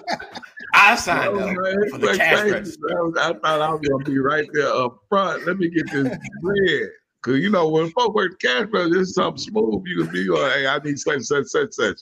[0.73, 2.81] I signed No, up man, for the cash crazy, register.
[2.89, 3.13] bro.
[3.17, 5.45] I thought I was gonna be right there up front.
[5.47, 6.89] Let me get this bread.
[7.23, 9.83] Cause you know when folks work the cash register, it's something smooth.
[9.87, 11.97] You can be like, hey, I need such such such such.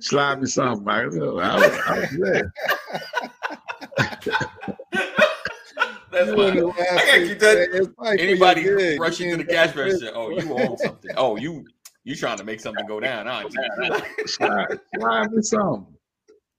[0.00, 1.10] Slide me something, man.
[1.12, 2.52] You know, I was, I was there.
[6.12, 6.86] That's You why.
[6.90, 10.10] I gotta keep that- say, "It's probably for your Anybody rushing to the cash register?
[10.14, 11.10] Oh, you own something.
[11.16, 11.64] Oh, you
[12.04, 14.26] you trying to make something go down, aren't you?
[14.26, 15.86] Slide, slide me something.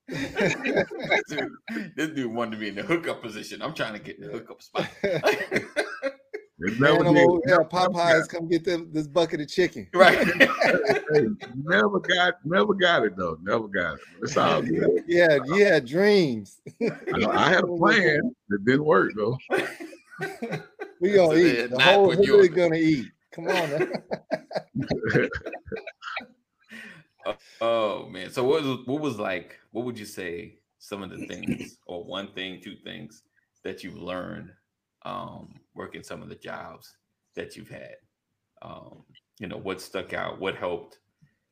[0.10, 3.62] dude, this dude wanted to be in the hookup position.
[3.62, 4.90] I'm trying to get in the hookup spot.
[6.66, 7.26] It never Man, did.
[7.52, 9.88] over Popeyes, come get them, this bucket of chicken.
[9.94, 10.18] right.
[10.26, 11.28] Hey,
[11.66, 13.38] never got, never got it though.
[13.42, 14.00] Never got it.
[14.22, 15.04] It's all good.
[15.06, 16.62] Yeah, you had dreams.
[16.82, 19.38] I, I had a plan that didn't work though.
[21.02, 21.52] We gonna eat.
[21.52, 23.08] they're The not whole putting you hood gonna eat.
[23.34, 23.92] Come on, man.
[27.26, 28.30] Oh, oh man.
[28.32, 29.58] So what was what was like?
[29.72, 30.56] What would you say?
[30.80, 33.24] Some of the things, or one thing, two things
[33.64, 34.50] that you've learned
[35.06, 36.98] um, working some of the jobs
[37.36, 37.96] that you've had.
[38.62, 39.04] Um,
[39.40, 40.40] you know, what stuck out?
[40.40, 41.00] What helped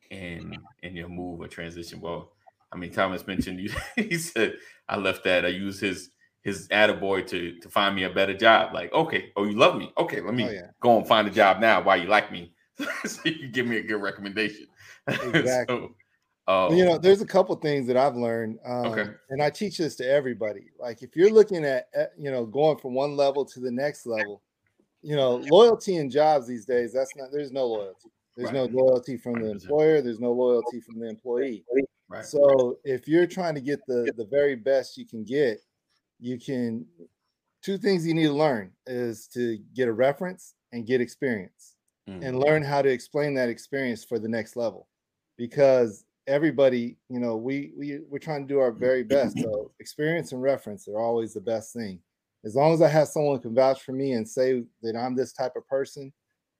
[0.09, 2.01] in in your move or transition?
[2.01, 2.33] Well,
[2.71, 3.71] I mean, Thomas mentioned you.
[3.95, 4.55] he said,
[4.87, 5.45] "I left that.
[5.45, 6.11] I used his
[6.41, 9.91] his attaboy to to find me a better job." Like, okay, oh, you love me.
[9.97, 10.67] Okay, let me Oh, yeah.
[10.81, 11.81] go and find a job now.
[11.81, 12.53] Why you like me?
[13.05, 14.67] so you can give me a good recommendation.
[15.07, 15.75] Exactly.
[15.77, 15.95] so,
[16.47, 19.09] um, you know, there's a couple things that I've learned, um, Okay.
[19.29, 20.71] and I teach this to everybody.
[20.79, 24.41] Like, if you're looking at, you know, going from one level to the next level,
[25.01, 27.31] you know, loyalty in jobs these days, that's not.
[27.31, 28.09] There's no loyalty.
[28.35, 30.01] There's no loyalty from the employer.
[30.01, 31.65] There's no loyalty from the employee.
[32.07, 32.25] right.
[32.25, 35.59] So if you're trying to get the the very best you can get,
[36.19, 36.85] you can
[37.61, 41.75] two things you need to learn is to get a reference and get experience
[42.09, 44.87] Mm, and learn how to explain that experience for the next level
[45.37, 49.37] because everybody you know we we we're trying to do our very best.
[49.39, 51.99] So experience and reference are always the best thing.
[52.43, 55.15] As long as i have someone who can vouch for me and say that i'm
[55.15, 56.11] this type of person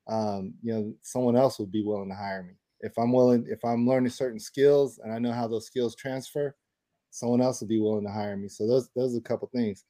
[0.07, 2.53] um, you know someone else would be willing to hire me.
[2.81, 6.55] If i'm willing if i'm learning certain skills and i know how those skills transfer
[7.11, 8.47] someone else would be willing to hire me.
[8.47, 9.85] So those those are a couple things.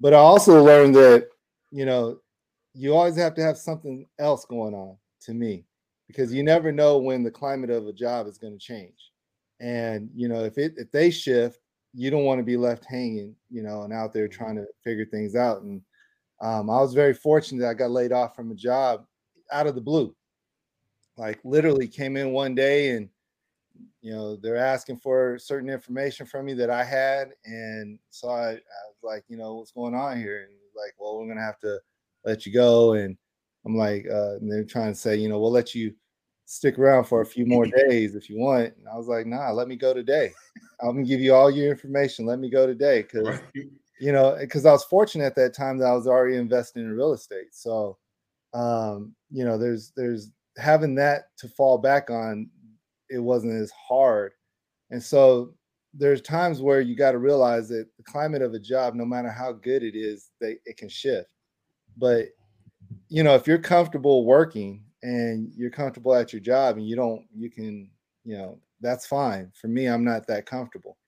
[0.00, 1.28] But i also learned that
[1.70, 2.18] you know
[2.74, 5.64] you always have to have something else going on to me
[6.06, 9.12] because you never know when the climate of a job is going to change.
[9.60, 11.60] And you know, if it if they shift,
[11.94, 15.06] you don't want to be left hanging, you know, and out there trying to figure
[15.06, 15.62] things out.
[15.62, 15.80] And
[16.40, 19.06] um, I was very fortunate that I got laid off from a job
[19.50, 20.14] out of the blue.
[21.16, 23.08] Like literally came in one day and
[24.02, 28.50] you know they're asking for certain information from me that I had, and so I,
[28.50, 30.42] I was like, you know, what's going on here?
[30.42, 31.78] And like, well, we're gonna have to
[32.24, 32.92] let you go.
[32.92, 33.16] And
[33.64, 35.94] I'm like, uh, and they're trying to say, you know, we'll let you
[36.46, 38.72] stick around for a few more days if you want.
[38.78, 40.32] And I was like, nah, let me go today.
[40.80, 42.24] I'm gonna give you all your information.
[42.24, 43.02] Let me go today.
[43.02, 43.40] Cause Right.
[44.00, 46.90] you know, because I was fortunate at that time that I was already investing in
[46.90, 47.52] real estate.
[47.52, 47.98] So
[48.54, 52.48] um, you know, there's there's having that to fall back on,
[53.10, 54.32] it wasn't as hard.
[54.90, 55.54] And so
[55.92, 59.30] there's times where you got to realize that the climate of a job, no matter
[59.30, 61.28] how good it is, they it can shift.
[61.96, 62.28] But
[63.08, 67.24] you know, if you're comfortable working and you're comfortable at your job and you don't,
[67.32, 67.88] you can,
[68.24, 69.52] you know, that's fine.
[69.54, 70.98] For me, I'm not that comfortable.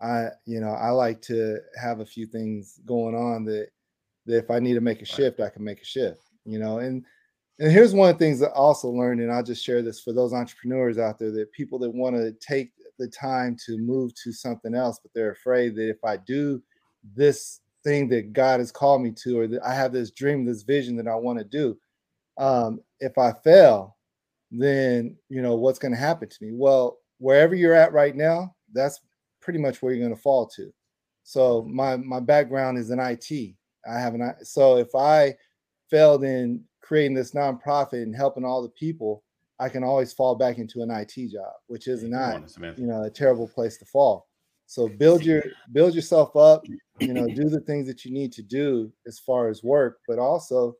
[0.00, 3.68] I, you know, I like to have a few things going on that
[4.24, 6.78] that if I need to make a shift, I can make a shift, you know.
[6.78, 7.04] And
[7.58, 10.00] and here's one of the things that I also learned, and I'll just share this
[10.00, 14.12] for those entrepreneurs out there that people that want to take the time to move
[14.24, 16.62] to something else, but they're afraid that if I do
[17.14, 20.62] this thing that God has called me to, or that I have this dream, this
[20.62, 21.76] vision that I want to do,
[22.38, 23.96] um, if I fail,
[24.50, 26.50] then you know what's going to happen to me.
[26.52, 29.00] Well, wherever you're at right now, that's
[29.40, 30.72] pretty much where you're going to fall to.
[31.24, 33.54] So my my background is in IT.
[33.86, 35.34] I have an so if I
[35.90, 39.22] failed in creating this nonprofit and helping all the people,
[39.58, 43.04] I can always fall back into an IT job, which is not on, you know
[43.04, 44.26] a terrible place to fall.
[44.66, 45.42] So build your
[45.72, 46.64] build yourself up,
[46.98, 50.18] you know, do the things that you need to do as far as work, but
[50.18, 50.74] also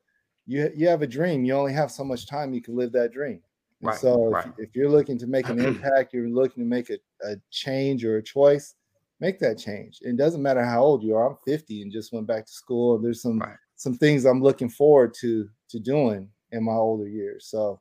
[0.47, 1.45] you you have a dream.
[1.45, 3.41] You only have so much time you can live that dream.
[3.81, 4.53] And Right, so if, right.
[4.59, 8.19] if you're looking to make an impact, you're looking to make a, a change or
[8.19, 8.75] a choice,
[9.21, 9.99] make that change.
[10.03, 11.31] It doesn't matter how old you are.
[11.31, 12.97] I'm 50 and just went back to school.
[12.97, 13.57] And there's some Right.
[13.77, 17.47] some things I'm looking forward to to doing in my older years.
[17.47, 17.81] So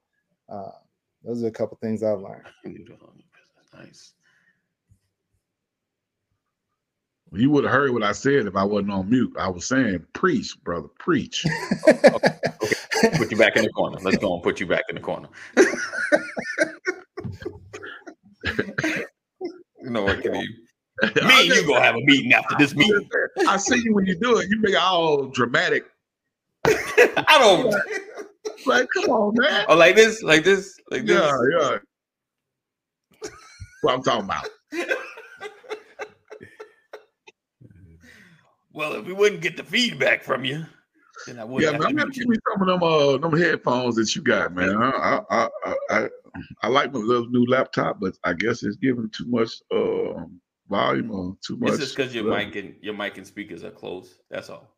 [0.49, 0.71] uh,
[1.23, 2.45] those are a couple things I've learned.
[3.73, 4.13] Nice.
[7.33, 9.33] You would have heard what I said if I wasn't on mute.
[9.39, 11.45] I was saying, preach, brother, preach.
[13.17, 13.97] Put you back in the corner.
[14.01, 15.27] Let's go and put you back in the corner.
[19.81, 20.49] you know what, can you?
[21.01, 23.09] Me and you gonna have a meeting after this meeting.
[23.47, 24.49] I see you when you do it.
[24.49, 25.85] You make it all dramatic.
[26.65, 27.73] I don't.
[28.65, 29.65] Like, come on, man.
[29.67, 31.15] Oh, like this, like this, like this.
[31.19, 31.77] Yeah, yeah.
[33.81, 34.47] What I'm talking about.
[38.73, 40.65] Well, if we wouldn't get the feedback from you,
[41.25, 43.95] then I would Yeah, man, I'm gonna give me some of them uh them headphones
[43.95, 44.75] that you got, man.
[44.75, 46.09] I I I, I,
[46.63, 50.23] I like my little new laptop, but I guess it's giving too much uh,
[50.69, 51.71] volume or too much.
[51.71, 54.13] This is because your mic and your mic and speakers are closed.
[54.29, 54.75] That's all.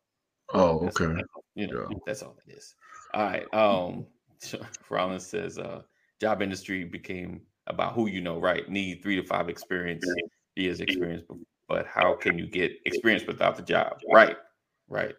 [0.52, 1.14] Oh, That's all- okay.
[1.16, 1.44] that's all.
[1.54, 1.96] You know, Yeah.
[2.06, 2.74] that's all it is.
[3.14, 3.54] All right.
[3.54, 4.06] Um,
[4.90, 5.82] Rollins says, uh,
[6.20, 8.68] job industry became about who you know, right?
[8.68, 10.04] Need three to five experience
[10.56, 11.24] years experience,
[11.68, 14.00] but how can you get experience without the job?
[14.12, 14.36] Right,
[14.88, 15.14] right.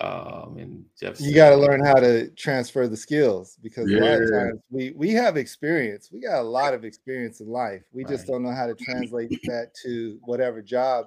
[0.00, 4.14] Um, and Jeff, you got to learn how to transfer the skills because a lot
[4.22, 8.04] of times we we have experience we got a lot of experience in life we
[8.04, 11.06] just don't know how to translate that to whatever job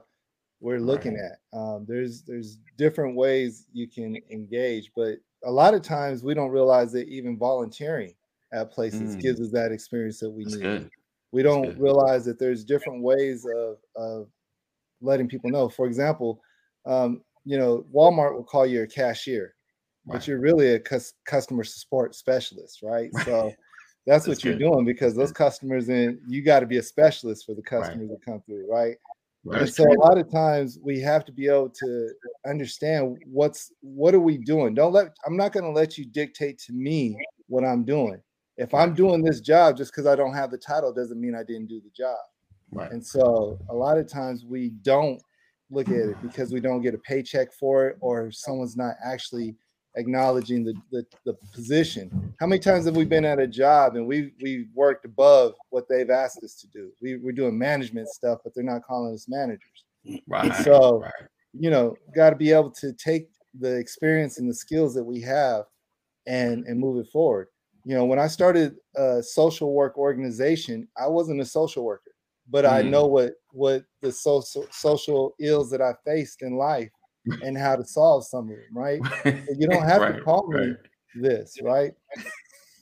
[0.59, 1.31] we're looking Right.
[1.53, 6.33] at um, there's there's different ways you can engage but a lot of times we
[6.33, 8.13] don't realize that even volunteering
[8.51, 9.21] at places Mm.
[9.21, 10.89] gives us that experience that we That's need good.
[11.31, 14.27] we don't realize that there's different ways of of
[15.01, 16.41] letting people know for example
[16.85, 19.55] um, you know walmart will call you a cashier
[20.07, 20.15] Right.
[20.15, 23.13] but you're really a cus- customer support specialist right?
[23.23, 23.51] So
[24.07, 27.45] that's, That's what you're doing because those customers and you got to be a specialist
[27.45, 28.97] for the customers that come through right?
[29.45, 32.09] And That's so a lot of times we have to be able to
[32.47, 34.73] understand what's what are we doing?
[34.73, 37.15] Don't let i'm not going to let you dictate to me
[37.47, 38.19] what i'm doing.
[38.57, 41.43] If i'm doing this job just because i don't have the title doesn't mean i
[41.43, 42.17] didn't do the job.
[42.71, 42.91] Right.
[42.91, 45.21] and so a lot of times we don't
[45.71, 49.55] look at it because we don't get a paycheck for it or someone's not actually
[49.95, 52.33] acknowledging the, the, the position.
[52.39, 55.87] How many times have we been at a job and we we worked above what
[55.89, 56.91] they've asked us to do?
[57.01, 59.85] We, we're doing management stuff, but they're not calling us managers.
[60.27, 60.53] Right.
[60.63, 61.11] So- right.
[61.53, 63.27] You know, got to be able to take
[63.59, 65.65] the experience and the skills that we have
[66.25, 67.47] and and move it forward.
[67.83, 72.11] You know, when I started a social work organization, I wasn't a social worker,
[72.49, 72.89] but I Mm.
[72.91, 76.91] know what what the social social ills that I faced in life
[77.41, 78.65] and how to solve some of them.
[78.73, 79.01] Right?
[79.57, 80.75] You don't have to Right, call me
[81.15, 81.93] this, right?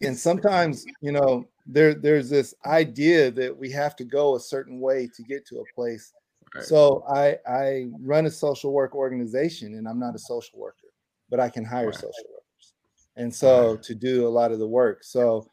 [0.02, 4.80] and sometimes you know there there's this idea that we have to go a certain
[4.80, 6.14] way to get to a place
[6.56, 6.64] Right.
[6.66, 10.88] so i i run a social work organization and i'm not a social worker
[11.30, 11.96] but i can hire Right.
[11.96, 12.74] social workers
[13.18, 13.84] and so Right.
[13.84, 15.48] to do a lot of the work so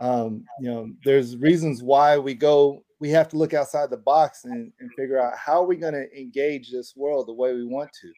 [0.00, 4.44] um you know there's reasons why we go we have to look outside the box
[4.44, 7.64] and, and figure out how are we going to engage this world the way we
[7.64, 8.12] want to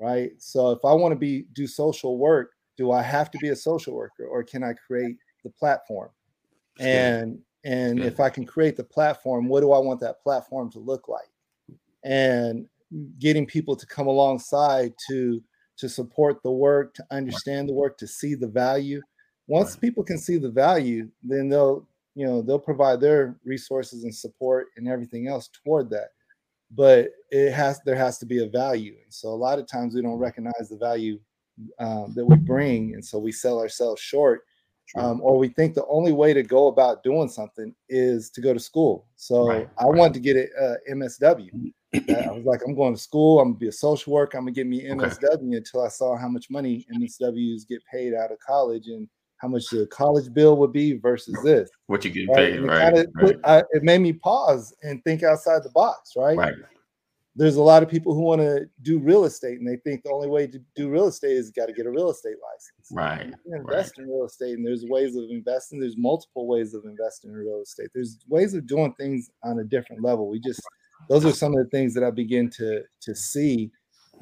[0.00, 0.32] right?
[0.38, 3.56] So if i want to be do social work do i have to be a
[3.56, 6.10] social worker or can i create the platform?
[6.78, 10.78] And and if i can create the platform what do i want that platform to
[10.78, 11.30] look like?
[12.04, 12.66] And
[13.18, 15.42] getting people to come alongside to
[15.78, 19.00] to support the work to understand the work to see the value.
[19.46, 21.88] Once people can see the value then they'll
[22.18, 26.08] you know they'll provide their resources and support and everything else toward that
[26.72, 29.94] but it has there has to be a value and so a lot of times
[29.94, 31.18] we don't recognize the value
[31.78, 34.42] um, that we bring and so we sell ourselves short
[34.96, 38.54] um, or we think the only way to go about doing something is to go
[38.54, 39.06] to school.
[39.16, 39.98] So Right, I right.
[39.98, 41.50] wanted to get it uh, MSW.
[41.94, 43.40] I was like, I'm going to school.
[43.40, 44.38] I'm gonna be a social worker.
[44.38, 45.06] I'm gonna get me Okay.
[45.06, 49.08] MSW until I saw how much money MSWs get paid out of college and
[49.38, 51.68] how much the college bill would be versus this.
[51.86, 52.36] what you getting Right?
[52.50, 52.94] paid, And right?
[52.94, 53.24] kinda right.
[53.36, 56.12] put- I- it made me pause and think outside the box.
[56.16, 56.36] Right.
[56.36, 56.54] right.
[57.36, 60.10] There's a lot of people who want to do real estate and they think the
[60.10, 63.32] only way to do real estate is got to get a real estate license Right.
[63.46, 67.36] invest in real estate and there's ways of investing there's multiple ways of investing in
[67.36, 70.60] real estate there's ways of doing things on a different level we just
[71.08, 73.70] those are some of the things that i begin to to see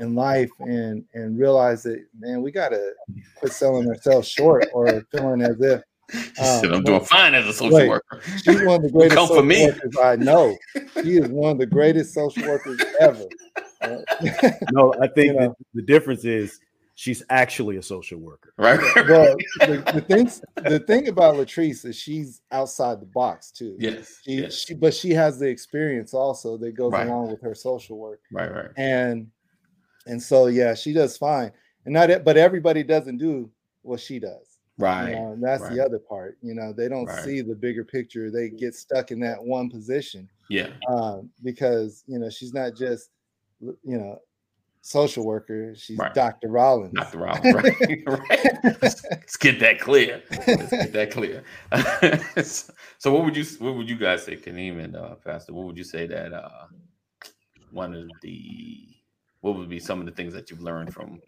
[0.00, 2.92] in life and and realize that man we got to
[3.36, 5.82] quit selling ourselves short or feeling as if
[6.12, 7.88] He said, um, I'm doing fine as a social wait.
[7.88, 8.20] worker.
[8.42, 9.66] she's one of the greatest Come for social me.
[9.66, 10.56] workers i know
[11.02, 13.24] she is one of the greatest social workers ever
[13.82, 13.98] Uh,
[14.72, 15.48] No, I think You know.
[15.48, 16.60] that the difference is
[16.98, 18.54] she's actually a social worker.
[18.56, 18.80] Right.
[19.08, 24.20] well the, the things the thing about latrice is she's outside the box too yes.
[24.24, 24.54] She, yes.
[24.54, 27.06] she, but she has the experience also that goes Right.
[27.06, 28.50] along with her social work, Right.
[28.52, 28.70] Right.
[28.78, 29.26] and
[30.06, 31.52] and so yeah, she does fine.
[31.84, 33.50] And not, but everybody doesn't do
[33.82, 34.58] what she does.
[34.78, 35.12] you Right.
[35.12, 35.74] know, and that's right.
[35.74, 36.36] the other part.
[36.42, 37.24] You know, they don't Right.
[37.24, 38.30] see the bigger picture.
[38.30, 40.70] They get stuck in that one position Yeah.
[40.88, 43.10] um, because you know she's not just
[43.60, 44.18] you know
[44.82, 45.74] social worker.
[45.74, 46.14] She's Right.
[46.14, 46.48] Dr.
[46.48, 46.92] Rollins.
[46.92, 47.44] Not the round.
[47.44, 48.02] Right.
[48.06, 48.80] right.
[48.82, 50.22] Let's, let's get that clear.
[50.46, 51.42] Let's get that clear.
[52.98, 55.54] so, what would you what would you guys say, Kaneen and uh, Pastor?
[55.54, 56.66] What would you say that uh,
[57.70, 58.86] one of the
[59.40, 61.20] what would be some of the things that you've learned from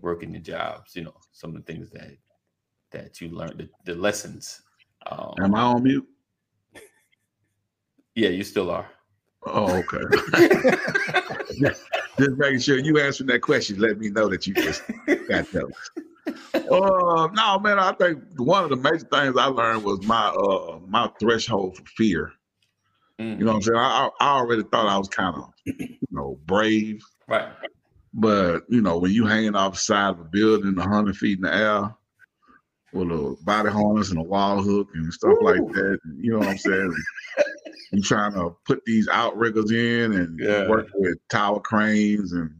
[0.00, 0.94] working your jobs?
[0.96, 2.16] You know, some of the things that
[2.92, 4.62] that you learned, the, the lessons.
[5.06, 6.06] Um, Am I on mute?
[8.14, 8.88] yeah, you still are.
[9.46, 9.98] Oh, okay.
[12.18, 13.78] just making sure you answered that question.
[13.78, 14.82] Let me know that you just
[15.28, 15.72] got that.
[16.54, 17.78] Uh, no, man.
[17.78, 21.84] I think one of the major things I learned was my uh my threshold for
[21.96, 22.32] fear.
[23.20, 23.78] Mm, You know what I'm saying?
[23.78, 27.48] I, I I already thought I was kind of you know brave, right.
[28.14, 31.38] but you know when you hanging off the side of a building, a hundred feet
[31.38, 31.94] in the air,
[32.92, 36.48] with a body harness and a wall hook and stuff like that, you know what
[36.48, 36.94] I'm saying?
[37.92, 40.68] you trying to put these outriggers in and Yeah.
[40.68, 42.50] work with tower cranes and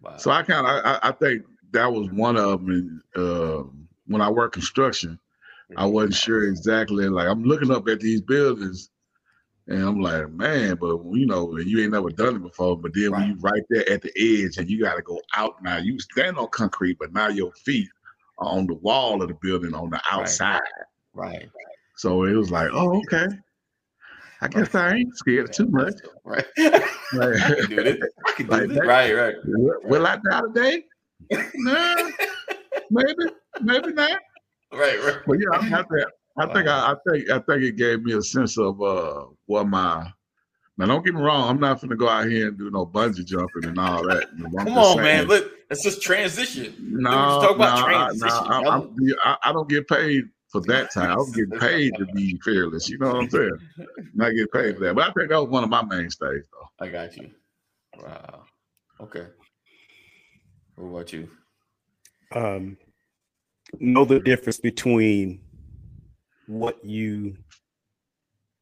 [0.00, 0.16] Wow.
[0.18, 2.70] so I kind of I, I think that was one of them.
[2.70, 3.64] And, uh,
[4.06, 5.18] when I worked construction,
[5.76, 7.08] I wasn't sure exactly.
[7.08, 8.90] Like I'm looking up at these buildings,
[9.66, 12.76] and I'm like, man, but you know, you ain't never done it before.
[12.76, 15.62] But then when you right there at the edge, and you got to go out
[15.62, 15.78] now.
[15.78, 17.88] You stand on concrete, but now your feet
[18.38, 20.60] are on the wall of the building on the outside.
[21.14, 21.48] Right.
[21.96, 23.26] So it was like, oh, okay.
[24.40, 25.94] I guess I ain't scared too much.
[26.24, 26.44] Right.
[27.12, 27.98] Like, I can do this.
[28.26, 28.78] I can do Like this.
[28.78, 28.86] that.
[28.86, 29.14] Right.
[29.14, 29.34] Right.
[29.84, 30.84] will I die today?
[31.54, 32.10] no,
[32.90, 33.14] maybe,
[33.60, 34.18] maybe not.
[34.72, 34.98] Right.
[35.02, 35.16] Right.
[35.26, 36.04] But yeah, I think
[36.36, 39.68] I think I, I think I think it gave me a sense of uh what
[39.68, 40.10] my
[40.76, 43.24] now don't get me wrong, I'm not gonna go out here and do no bungee
[43.24, 44.28] jumping and all that.
[44.32, 45.26] I'm Come on, saying, man.
[45.28, 46.74] Look, let's just transition.
[46.80, 48.68] No, Let's talk about no, I- transition, no, I, brother.
[48.68, 51.10] I'm- I, I don't get paid for that time.
[51.12, 52.88] I was getting paid to be fearless.
[52.88, 53.58] You know what I'm saying?
[54.14, 54.94] Not get paid for that.
[54.94, 56.84] But I think that was one of my mainstays, though.
[56.84, 57.30] I got you.
[58.00, 58.44] Wow.
[59.00, 59.26] Okay.
[60.76, 61.28] What about you?
[62.32, 62.76] Um,
[63.78, 65.40] know the difference between
[66.46, 67.36] what you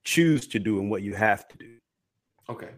[0.05, 1.77] choose to do and what you have to do.
[2.49, 2.71] Okay.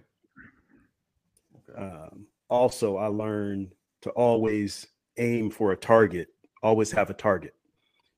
[1.68, 1.78] Okay.
[1.78, 4.86] Um, also, I learned to always
[5.16, 6.28] aim for a target,
[6.62, 7.54] always have a target.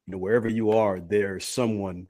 [0.06, 2.06] You know, wherever you are, there's someone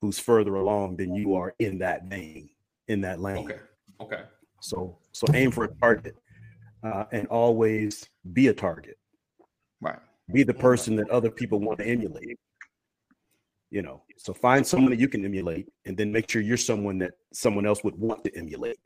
[0.00, 2.50] who's further along than you are in that vein,
[2.88, 3.38] in that lane.
[3.38, 3.60] Okay.
[4.00, 4.22] Okay.
[4.60, 6.16] So, so aim for a target,
[6.82, 8.98] uh, and always be a target.
[9.80, 9.98] Right.
[10.32, 12.38] Be the person that other people want to emulate.
[13.72, 16.98] You know, so find someone that you can emulate, and then make sure you're someone
[16.98, 18.78] that someone else would want to emulate.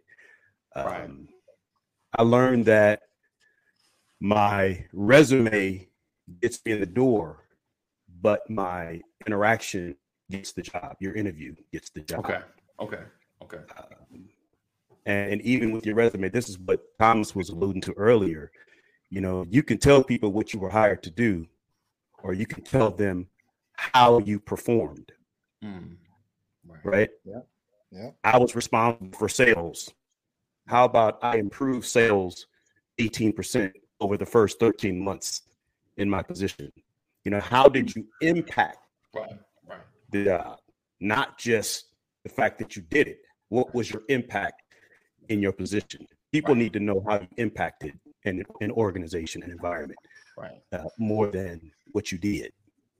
[0.76, 1.05] Right.
[1.05, 1.26] Um,
[2.16, 3.01] I learned that
[4.20, 5.89] my resume
[6.41, 7.49] gets me in the door,
[8.22, 9.97] but my interaction
[10.30, 10.95] gets the job.
[11.01, 12.20] Your interview gets the job.
[12.20, 12.39] Okay.
[12.78, 13.03] Okay.
[13.43, 13.62] Okay.
[13.76, 14.28] Um,
[15.05, 18.53] and, and even with your resume, this is what Thomas was alluding to earlier.
[19.11, 21.47] You know, you can tell people what you were hired to do,
[22.22, 23.26] or you can tell them
[23.77, 25.12] how you performed,
[25.64, 25.97] Mm.
[26.66, 26.81] Right.
[26.85, 27.11] right?
[27.24, 28.11] Yeah.
[28.24, 29.93] I was responsible for sales.
[30.66, 32.47] How about I improve sales
[32.99, 35.43] 18% over the first 13 months
[35.97, 36.72] in my position?
[37.24, 38.79] You know, how did you impact
[39.14, 39.39] Right.
[39.66, 39.81] Right.
[40.11, 40.59] the job?
[41.01, 41.87] Not just
[42.24, 43.18] the fact that you did it.
[43.49, 44.62] What was your impact
[45.29, 46.07] in your position?
[46.33, 46.62] People Right.
[46.64, 49.99] need to know how you impacted an, an organization and environment
[50.37, 50.61] Right.
[50.72, 52.53] uh, more than what you did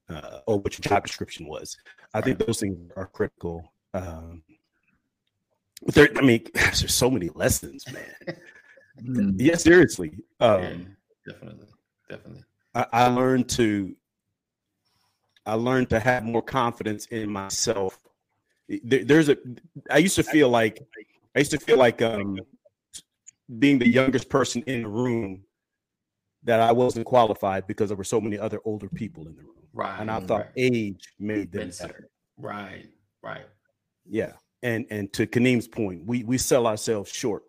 [0.09, 1.76] uh, or what your job description was.
[2.14, 3.72] I think those things are critical.
[3.94, 4.42] Um,
[5.84, 8.36] but there, I mean, there's so many lessons, man.
[9.02, 9.34] Mm.
[9.38, 10.12] Yeah, seriously.
[10.40, 10.46] yeah.
[10.46, 10.96] Um,
[11.28, 11.66] Definitely.
[12.09, 12.44] Definitely.
[12.74, 13.94] I, I learned to,
[15.44, 17.98] I learned to have more confidence in myself.
[18.68, 19.36] There, there's a,
[19.90, 20.86] I used to feel like,
[21.34, 22.38] I used to feel like um,
[23.59, 25.44] being the youngest person in the room
[26.44, 29.55] that I wasn't qualified because there were so many other older people in the room.
[29.77, 30.01] Right.
[30.01, 30.51] and I thought right.
[30.57, 32.09] age made them better.
[32.39, 32.87] Right.
[33.22, 33.45] Right.
[34.09, 37.43] Yeah, and and to Kaneen's point, we we sell ourselves short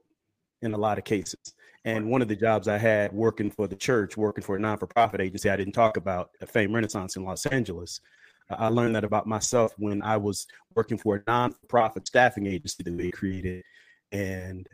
[0.62, 1.54] in a lot of cases.
[1.86, 5.22] And one of the jobs I had working for the church, working for a non-for-profit
[5.22, 8.02] agency, I didn't talk about at Fame Renaissance in Los Angeles.
[8.50, 12.94] I learned that about myself when I was working for a non-profit staffing agency that
[12.94, 13.64] we created,
[14.12, 14.68] and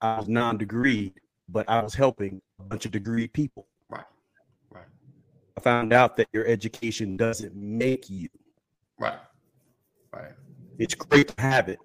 [0.00, 1.14] I was non-degreed,
[1.50, 3.66] but I was helping a bunch of degree people.
[5.56, 5.62] Right.
[5.62, 5.74] Right.
[5.74, 8.28] I found out that your education doesn't make you.
[8.98, 9.18] Right.
[10.12, 10.32] Right.
[10.78, 11.78] It's great to have it,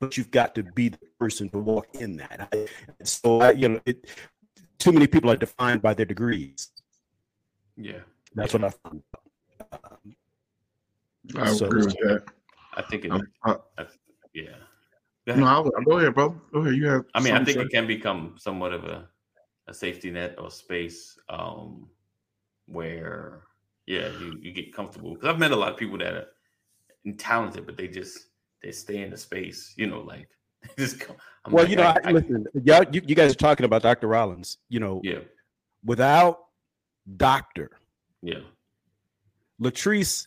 [0.00, 2.48] but you've got to be the person to walk in that.
[2.52, 2.66] I,
[3.04, 4.06] so, I, you know, it,
[4.78, 6.70] too many people are defined by their degrees.
[7.76, 8.00] Yeah.
[8.34, 9.02] That's what I found.
[9.72, 10.16] Um,
[11.36, 12.24] I So- agree with that.
[12.74, 13.12] I think it.
[13.12, 13.86] I'm- I- I-
[14.34, 14.54] yeah.
[15.26, 16.30] no, I'll, go ahead, bro.
[16.52, 16.74] Go ahead.
[16.76, 17.04] You have.
[17.14, 19.08] I mean, I think it can become somewhat of a,
[19.66, 21.88] a safety net or space um,
[22.68, 23.42] where,
[23.86, 25.14] yeah, you, you get comfortable.
[25.14, 26.26] Because I've met a lot of people that are
[27.16, 28.18] talented, but they just
[28.62, 30.28] they stay in the space, you know, like
[30.78, 31.00] just.
[31.00, 33.36] Come, I'm well, like, you know, I- I, I- listen, y'all, you, you guys are
[33.36, 34.08] talking about Dr.
[34.08, 34.58] Rollins.
[34.68, 35.20] You know, yeah,
[35.84, 36.40] without
[37.16, 37.70] Doctor
[38.22, 38.40] yeah,
[39.62, 40.26] Latrice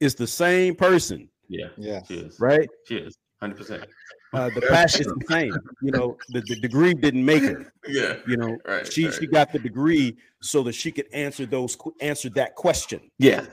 [0.00, 1.66] is the same person, yeah.
[1.76, 2.00] Yeah.
[2.00, 2.68] Cheers, right?
[2.86, 3.84] Cheers, hundred percent.
[4.32, 5.52] Uh, the passion is the same.
[5.82, 7.72] You know, the, the degree didn't make her.
[7.86, 8.86] Yeah, You know, right.
[8.90, 9.14] she right.
[9.14, 13.00] she got the degree so that she could answer those answer that question.
[13.18, 13.44] yeah,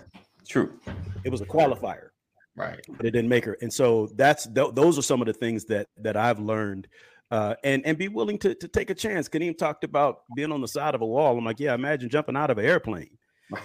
[0.48, 0.80] true.
[1.24, 2.10] It was a qualifier.
[2.56, 3.58] Right, but it didn't make her.
[3.62, 6.88] And so that's th- those are some of the things that that I've learned.
[7.32, 9.28] Uh, and and be willing to to take a chance.
[9.30, 11.38] Kaneen talked about being on the side of a wall.
[11.38, 13.18] I'm like, yeah, imagine jumping out of an airplane.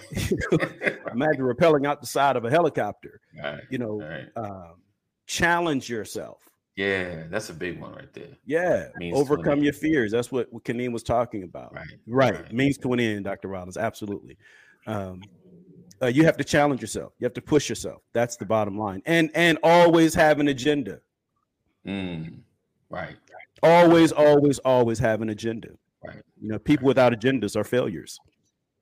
[1.11, 3.19] imagine rappelling out the side of a helicopter.
[3.41, 4.27] right, You know, right.
[4.35, 4.75] um,
[5.27, 6.41] challenge yourself.
[6.75, 8.27] Yeah, that's a big one right there.
[8.45, 10.11] Yeah, overcome your fears.
[10.11, 11.73] That's what, what Kaneen was talking about.
[11.73, 12.33] Right, Right.
[12.33, 12.53] Right.
[12.53, 13.47] Means to an end, Dr.
[13.47, 13.77] Rollins.
[13.77, 14.37] Absolutely.
[14.85, 15.21] Um,
[16.01, 17.13] uh, you have to challenge yourself.
[17.19, 18.01] You have to push yourself.
[18.11, 19.01] That's the bottom line.
[19.05, 20.99] And and always have an agenda.
[21.87, 22.39] Mm,
[22.89, 23.15] right,
[23.63, 25.69] Always, always, always have an agenda.
[26.05, 26.21] Right.
[26.41, 28.19] You know, people without agendas are failures.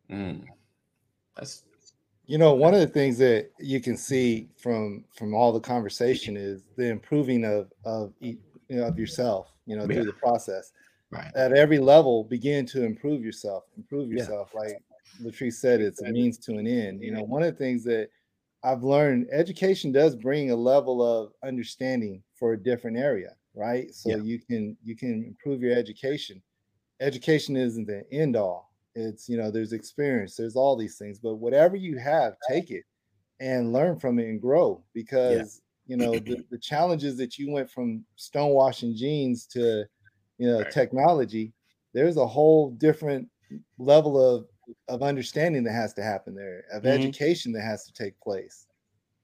[0.10, 0.44] mm.
[1.36, 1.64] That's
[2.26, 6.38] You know, one of the things that you can see from from all the conversation
[6.38, 8.38] is the improving of of you
[8.70, 9.54] know, of yourself.
[9.66, 9.96] You know, Yeah.
[9.96, 10.72] through the process.
[11.12, 11.32] right.
[11.36, 13.66] At every level, begin to improve yourself.
[13.78, 14.20] Improve Yeah.
[14.20, 14.54] yourself.
[14.56, 14.78] Like
[15.22, 17.02] Latrice said, it's a means to an end.
[17.02, 18.10] You know, one of the things that
[18.64, 23.94] I've learned, education does bring a level of understanding for a different area, right?
[23.94, 24.18] So Yeah.
[24.18, 26.42] you can you can improve your education.
[27.00, 28.73] Education isn't the end all.
[28.96, 32.86] It's you know, there's experience, there's all these things, but whatever you have, take it
[33.40, 37.70] and learn from it and grow because you know the, the challenges that you went
[37.70, 39.86] from stonewashing jeans to
[40.38, 40.74] you know Right.
[40.74, 41.54] technology
[41.94, 43.30] there's a whole different
[43.78, 44.48] level of
[44.88, 47.14] of understanding that has to happen there of Mhm.
[47.14, 48.68] education that has to take place.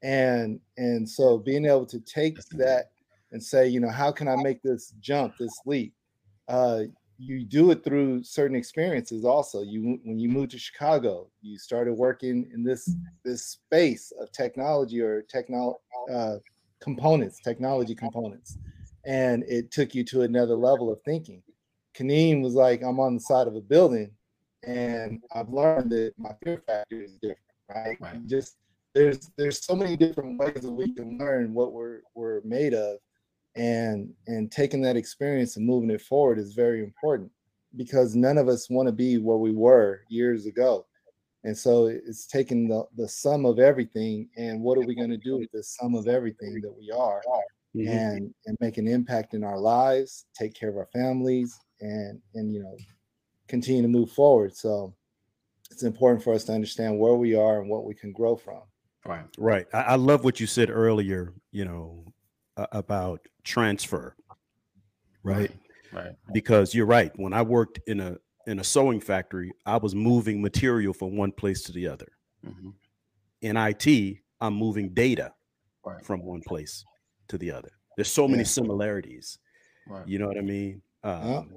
[0.01, 2.91] And and so being able to take that
[3.31, 5.93] and say you know how can i make this jump this leap?
[6.47, 6.85] Uh
[7.19, 9.61] you do it through certain experiences also.
[9.61, 12.95] You when you moved to chicago you started working in this
[13.25, 15.79] this space of technology or technology
[16.11, 16.37] uh,
[16.81, 18.57] components technology components.
[19.05, 21.41] And it took you to another level of thinking.
[21.95, 24.11] Kaneen was like i'm on the side of a building
[24.63, 27.39] and i've learned that my fear factor is different
[27.73, 28.27] right, Right.
[28.27, 28.57] Just
[28.93, 32.97] there's there's so many different ways that we can learn what we're we're made of
[33.59, 37.29] and and taking that experience and moving it forward is very important
[37.75, 40.85] because none of us want to be where we were years ago.
[41.43, 45.17] And so it's taking the, the sum of everything and what are we going to
[45.17, 47.21] do with the sum of everything that we are
[47.75, 47.87] mm-hmm.
[47.87, 52.53] and and make an impact in our lives take care of our families and and
[52.53, 52.75] you know
[53.47, 54.55] continue to move forward.
[54.55, 54.93] So
[55.69, 58.61] it's important for us to understand where we are and what we can grow from.
[59.05, 59.25] Right.
[59.37, 59.67] Right.
[59.73, 62.05] I, I love what you said earlier you know
[62.71, 64.15] about transfer
[65.23, 65.51] right?
[65.91, 69.95] Right because you're right when i worked in a in a sewing factory i was
[69.95, 72.11] moving material from one place to the other.
[72.45, 72.69] Mm-hmm.
[73.41, 75.33] in it i'm moving data
[75.85, 76.05] right.
[76.05, 76.85] from one place
[77.27, 77.69] to the other.
[77.97, 79.39] There's so many similarities
[79.87, 80.07] right.
[80.07, 80.81] you know what i mean?
[81.03, 81.51] Um,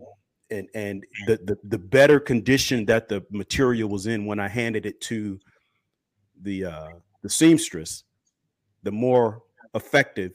[0.51, 4.87] and and the, the the better condition that the material was in when i handed
[4.87, 5.41] it to
[6.43, 6.89] the uh
[7.23, 8.05] the seamstress
[8.83, 9.43] the more
[9.75, 10.33] effective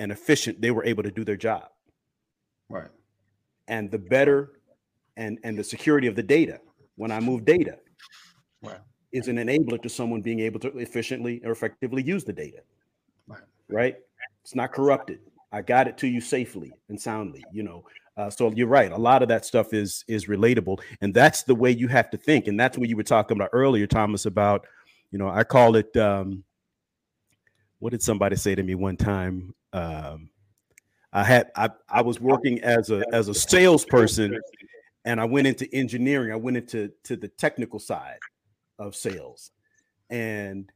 [0.00, 1.68] and efficient they were able to do their job.
[2.68, 2.88] Right.
[3.68, 4.54] And the better
[5.16, 6.58] and and the security of the data
[6.96, 7.78] when I move data
[8.62, 8.80] right.
[9.12, 12.62] is an enabler to someone being able to efficiently or effectively use the data.
[13.28, 13.42] Right.
[13.68, 13.96] Right.
[14.42, 15.20] It's not corrupted.
[15.52, 17.84] I got it to you safely and soundly, you know.
[18.16, 18.92] Uh, so you're right.
[18.92, 22.16] A lot of that stuff is is relatable, and that's the way you have to
[22.16, 22.48] think.
[22.48, 24.26] And that's what you were talking about earlier, Thomas.
[24.26, 24.66] About,
[25.10, 25.94] you know, I call it.
[25.96, 26.44] Um,
[27.78, 29.54] what did somebody say to me one time?
[29.72, 30.30] Um,
[31.12, 34.38] I had I, I was working as a as a salesperson
[35.04, 36.32] and I went into engineering.
[36.32, 38.18] I went into to the technical side
[38.78, 39.50] of sales.
[40.08, 40.70] And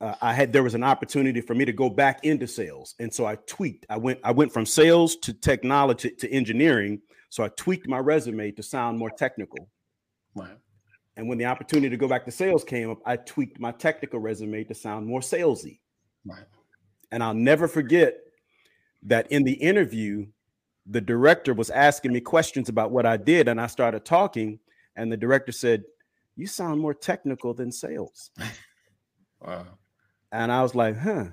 [0.00, 2.94] uh, I had there was an opportunity for me to go back into sales.
[2.98, 3.86] And so I tweaked.
[3.90, 7.00] I went I went from sales to technology to engineering.
[7.28, 9.68] So I tweaked my resume to sound more technical.
[10.34, 10.56] Right.
[11.16, 14.20] And when the opportunity to go back to sales came up, I tweaked my technical
[14.20, 15.80] resume to sound more salesy.
[16.24, 16.44] Right.
[17.12, 18.18] And I'll never forget
[19.04, 20.26] that in the interview,
[20.86, 24.58] the director was asking me questions about what I did, and I started talking,
[24.96, 25.84] and the director said,
[26.36, 28.30] "You sound more technical than sales."
[29.42, 29.64] Wow.
[30.32, 31.28] And I was like, "Huh."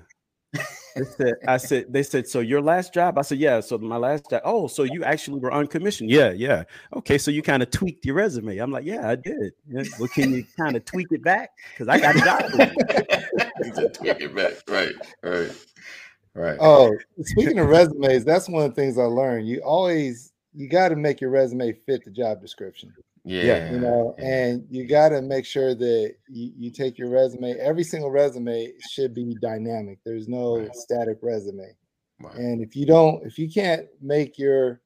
[0.98, 3.18] They said, I said, they said, so your last job?
[3.18, 3.60] I said, yeah.
[3.60, 4.42] So my last job.
[4.44, 6.10] Oh, so you actually were uncommissioned?
[6.10, 6.64] Yeah, yeah.
[6.96, 8.58] Okay, so you kind of tweaked your resume.
[8.58, 9.52] I'm like, yeah, I did.
[9.68, 9.84] Yeah.
[9.98, 11.50] Well, can you kind of tweak it back?
[11.72, 13.92] Because I got a job.
[13.94, 15.52] tweak it back, right, right.
[16.38, 16.56] Right.
[16.60, 19.48] Oh, speaking of resumes, that's one of the things I learned.
[19.48, 22.94] You always you got to make your resume fit the job description.
[23.24, 23.72] Yeah.
[23.72, 24.24] You know, yeah.
[24.24, 27.54] and you got to make sure that you, you take your resume.
[27.54, 29.98] Every single resume should be dynamic.
[30.04, 30.74] There's no right.
[30.74, 31.74] static resume.
[32.20, 32.34] Right.
[32.36, 34.80] And if you don't, if you can't make your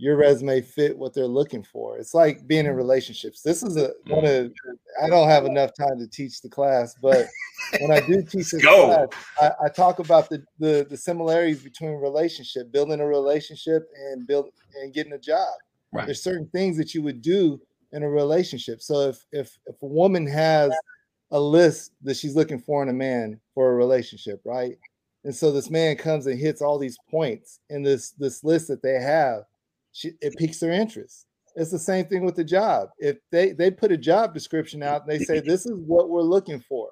[0.00, 1.98] your resume fit what they're looking for.
[1.98, 3.42] It's like being in relationships.
[3.42, 4.46] This is a one mm.
[4.46, 4.52] of
[5.02, 7.26] I don't have enough time to teach the class, but
[7.80, 9.08] when I do teach this class,
[9.40, 14.50] I, I, talk about the, the the similarities between relationship, building a relationship and build
[14.80, 15.48] and getting a job.
[15.92, 16.06] Right.
[16.06, 18.80] There's certain things that you would do in a relationship.
[18.80, 20.72] So if if if a woman has
[21.32, 24.78] a list that she's looking for in a man for a relationship, right?
[25.24, 28.80] And so this man comes and hits all these points in this this list that
[28.80, 29.42] they have
[29.98, 31.26] she, it piques their interest.
[31.56, 32.90] It's the same thing with the job.
[32.98, 36.22] If they they put a job description out and they say this is what we're
[36.22, 36.90] looking for,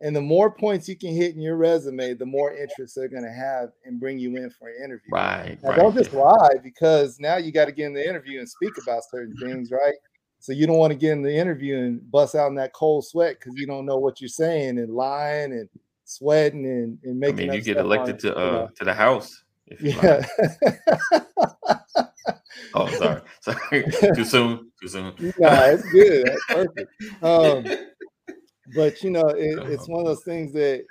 [0.00, 3.22] and the more points you can hit in your resume, the more interest they're going
[3.22, 5.12] to have and bring you in for an interview.
[5.12, 5.58] Right.
[5.62, 5.78] Now, right.
[5.78, 9.02] Don't just lie because now you got to get in the interview and speak about
[9.08, 9.94] certain things, right?
[10.40, 13.06] So you don't want to get in the interview and bust out in that cold
[13.06, 15.68] sweat because you don't know what you're saying and lying and
[16.04, 17.50] sweating and, and making.
[17.50, 19.44] I mean, you get elected to uh, to the house.
[19.80, 20.26] Yeah.
[22.74, 23.20] Oh, sorry.
[23.40, 23.84] Sorry.
[24.14, 24.70] Too soon.
[24.80, 25.14] Too soon.
[25.38, 26.26] Nah, it's good.
[26.26, 26.92] That's perfect.
[27.22, 27.64] Um,
[28.74, 30.84] but you know, it, it's one of those things that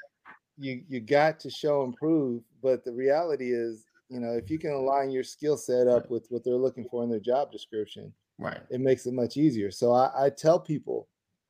[0.58, 2.44] you you got to show and prove.
[2.62, 6.26] But the reality is, you know, if you can align your skill set up with
[6.30, 9.72] what they're looking for in their job description, right, it makes it much easier.
[9.72, 11.08] So I, I tell people,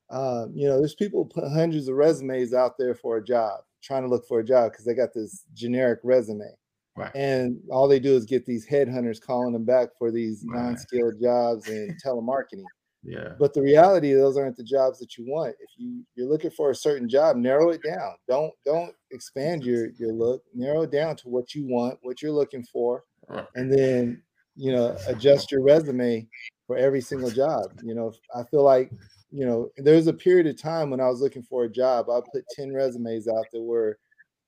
[0.09, 4.03] um, you know, there's people put hundreds of resumes out there for a job, trying
[4.03, 6.51] to look for a job because they got this generic resume.
[6.99, 7.15] Right.
[7.15, 10.61] And all they do is get these headhunters calling them back for these right.
[10.61, 12.65] non-skilled jobs and telemarketing.
[13.03, 13.35] Yeah.
[13.39, 15.55] But the reality, those aren't the jobs that you want.
[15.61, 18.15] If you you're looking for a certain job, narrow it down.
[18.27, 20.43] Don't don't expand your your look.
[20.53, 23.47] Narrow it down to what you want, what you're looking for, right.
[23.55, 24.21] and then
[24.57, 26.27] you know adjust your resume
[26.67, 27.71] for every single job.
[27.81, 28.91] You know, I feel like
[29.31, 32.09] you know there's a period of time when I was looking for a job.
[32.09, 33.97] I put ten resumes out that were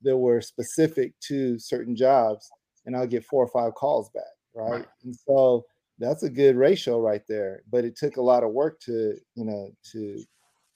[0.02, 2.50] that were specific to certain jobs,
[2.86, 4.24] and I'll get four or five calls back,
[4.54, 4.70] right?
[4.70, 4.86] right?
[5.04, 5.64] And so
[5.98, 7.62] that's a good ratio right there.
[7.70, 10.22] But it took a lot of work to, you know, to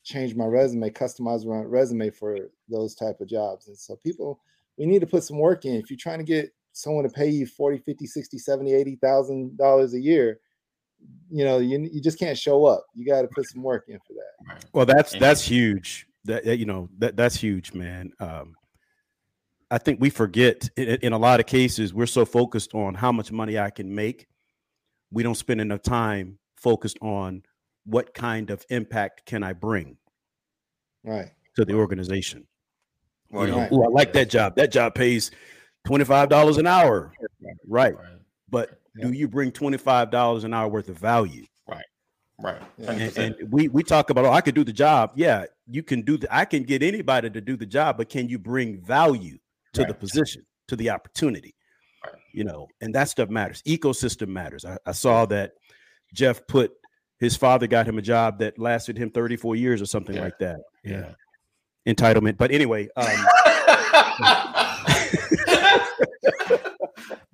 [0.05, 3.69] change my resume, customize my resume for those type of jobs.
[3.69, 4.41] And so people,
[4.79, 5.75] we need to put some work in.
[5.75, 9.95] If you're trying to get someone to pay you 40, 50, 60, 70, 80,000 dollars
[9.95, 10.39] a year,
[11.31, 12.87] you know, you, you just can't show up.
[12.95, 14.53] You got to put some work in for that.
[14.53, 14.65] Right.
[14.73, 16.07] Well, that's that's huge.
[16.25, 18.13] That that, you know that that's huge, man.
[18.21, 18.55] Um,
[19.71, 23.11] I think we forget in, in a lot of cases we're so focused on how
[23.13, 24.27] much money I can make,
[25.11, 27.43] we don't spend enough time focused on
[27.85, 29.97] what kind of impact can I bring
[31.05, 31.31] Right.
[31.57, 32.47] to the organization.
[33.31, 33.73] Well, you know, Right.
[33.73, 34.57] "Ooh, I like that job.
[34.57, 35.31] That job pays
[35.85, 37.13] twenty five dollars an hour,
[37.67, 37.97] right?
[37.97, 38.05] Right.
[38.49, 41.45] But do you bring twenty five dollars an hour worth of value?
[42.39, 42.61] Right.
[42.79, 42.93] Yeah.
[42.93, 43.17] 100%.
[43.17, 46.03] and, and we we talk about oh i could do the job yeah you can
[46.03, 49.39] do the i can get anybody to do the job but can you bring value
[49.77, 51.55] to the position to the opportunity
[52.05, 52.15] Right.
[52.33, 55.53] you know and that stuff matters ecosystem matters I, I saw that
[56.15, 56.71] jeff put
[57.19, 60.23] his father got him a job that lasted him 34 years or something Yeah.
[60.23, 61.13] like that yeah.
[61.89, 63.07] entitlement but anyway um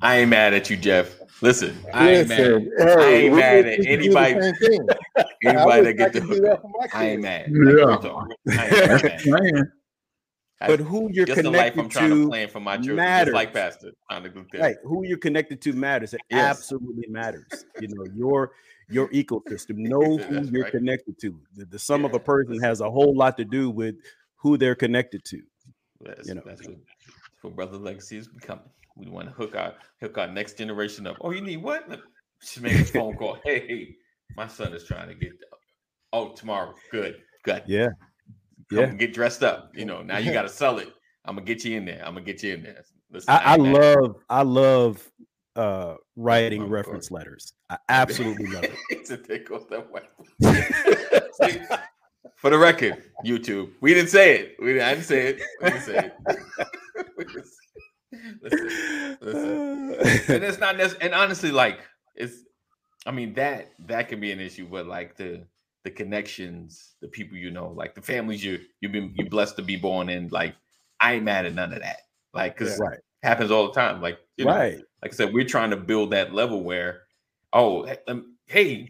[0.05, 1.17] I ain't mad at you, Jeff.
[1.43, 2.39] Listen, I ain't mad.
[2.41, 4.41] Listen, I ain't mad at should anybody.
[4.61, 4.87] same.
[5.17, 6.61] I Anybody that get the could hook up.
[6.63, 7.47] for my I ain't mad.
[7.51, 7.59] Yeah.
[7.65, 8.29] Like, real talk.
[8.51, 9.71] I ain't mad.
[10.69, 12.97] But who you're Just the life connected I'm trying to to plan for my children,
[12.97, 13.27] matters.
[13.27, 13.93] just like Pastor.
[14.11, 16.45] Trying to right who you're connected to matters it Yes.
[16.59, 18.53] absolutely matters you know your
[18.89, 20.73] your ecosystem know who you're right.
[20.73, 23.97] connected to the, the sum of a person has a whole lot to do with
[24.37, 25.41] who they're connected to
[26.01, 26.43] That's, you know.
[26.45, 26.63] that's
[27.43, 28.65] what, brother legacy is becoming.
[28.97, 31.17] We want to hook our hook our next generation up.
[31.21, 31.89] Oh, you need what?
[32.41, 33.39] She make a phone call.
[33.45, 33.97] Hey,
[34.37, 35.33] my son is trying to get.
[36.13, 36.75] Oh, tomorrow.
[36.91, 37.63] Good, good.
[37.67, 37.89] yeah
[38.81, 38.87] yeah.
[38.87, 39.71] get dressed up.
[39.75, 40.89] You know, now you got to sell it.
[41.25, 42.03] I'm gonna get you in there.
[42.05, 42.85] I'm gonna get you in there.
[43.11, 45.11] Listen, I, I love i love
[45.55, 50.03] uh writing Oh, reference letters i absolutely love it It's a there goes that way.
[52.37, 54.57] For the record, YouTube, we didn't say it.
[54.59, 55.41] We didn't, I didn't say it.
[55.61, 57.29] We didn't say it.
[57.33, 57.59] Just-
[58.43, 58.67] listen,
[59.21, 60.35] listen.
[60.35, 61.81] and it's not necessarily and honestly like
[62.15, 62.35] it's
[63.07, 65.47] i mean that that can be an issue but like the
[65.85, 69.63] the connections the people you know like the families you you've been you blessed to
[69.63, 70.55] be born in like
[71.01, 71.99] i ain't mad at none of that.
[72.33, 72.99] Like because right.
[73.23, 74.01] happens all the time.
[74.01, 74.79] Like you know right.
[75.03, 77.03] like i said we're trying to build that level where
[77.53, 77.87] oh
[78.47, 78.89] hey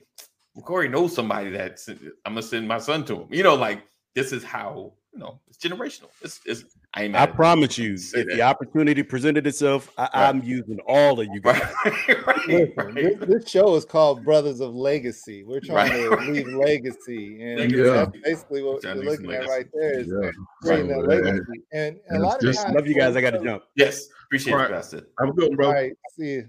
[0.62, 3.28] corey knows somebody that's i'm gonna send my son to him.
[3.30, 3.82] You know like
[4.14, 6.10] this is how you know it's generational.
[6.22, 6.64] It's, it's
[6.94, 8.34] i i promise you Say if that.
[8.36, 10.10] the opportunity presented itself I, Right.
[10.28, 14.60] i'm using all of you guys right, right, Listen, this, this show is called Brothers
[14.60, 15.44] of Legacy.
[15.44, 16.18] We're trying Right.
[16.24, 17.84] to leave legacy, and Yeah.
[17.84, 20.30] that's basically what Trying you're leave some looking at right there is yeah.
[20.62, 21.62] creating So, that legacy.
[21.72, 24.08] And, and a and lot of just- times, love you guys i gotta jump Yes,
[24.26, 24.68] appreciate Right.
[24.68, 25.02] you, Pastor.
[25.20, 25.70] I'm good, bro.
[25.72, 25.92] Right.
[26.18, 26.48] See, you.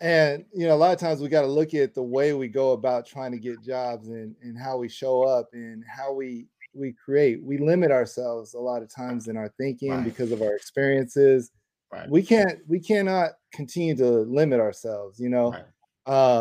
[0.00, 2.48] and you know, a lot of times we got to look at the way we
[2.48, 6.46] go about trying to get jobs and and how we show up and how we
[6.76, 7.42] we create.
[7.42, 10.04] We limit ourselves a lot of times in our thinking Right.
[10.04, 11.50] because of our experiences.
[11.92, 12.08] Right.
[12.10, 15.18] We can't we cannot continue to limit ourselves.
[15.20, 15.64] You know, Right.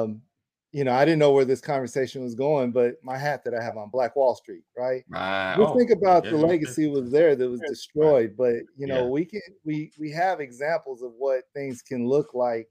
[0.02, 0.22] um,
[0.72, 3.64] you know, I didn't know where this conversation was going, but my hat that I
[3.64, 5.06] have on Black Wall Street, right?
[5.10, 5.56] Right.
[5.58, 9.04] we Oh, think about yeah, the legacy was there that was destroyed but you know
[9.06, 9.10] Yeah.
[9.10, 12.70] we can we we have examples of what things can look like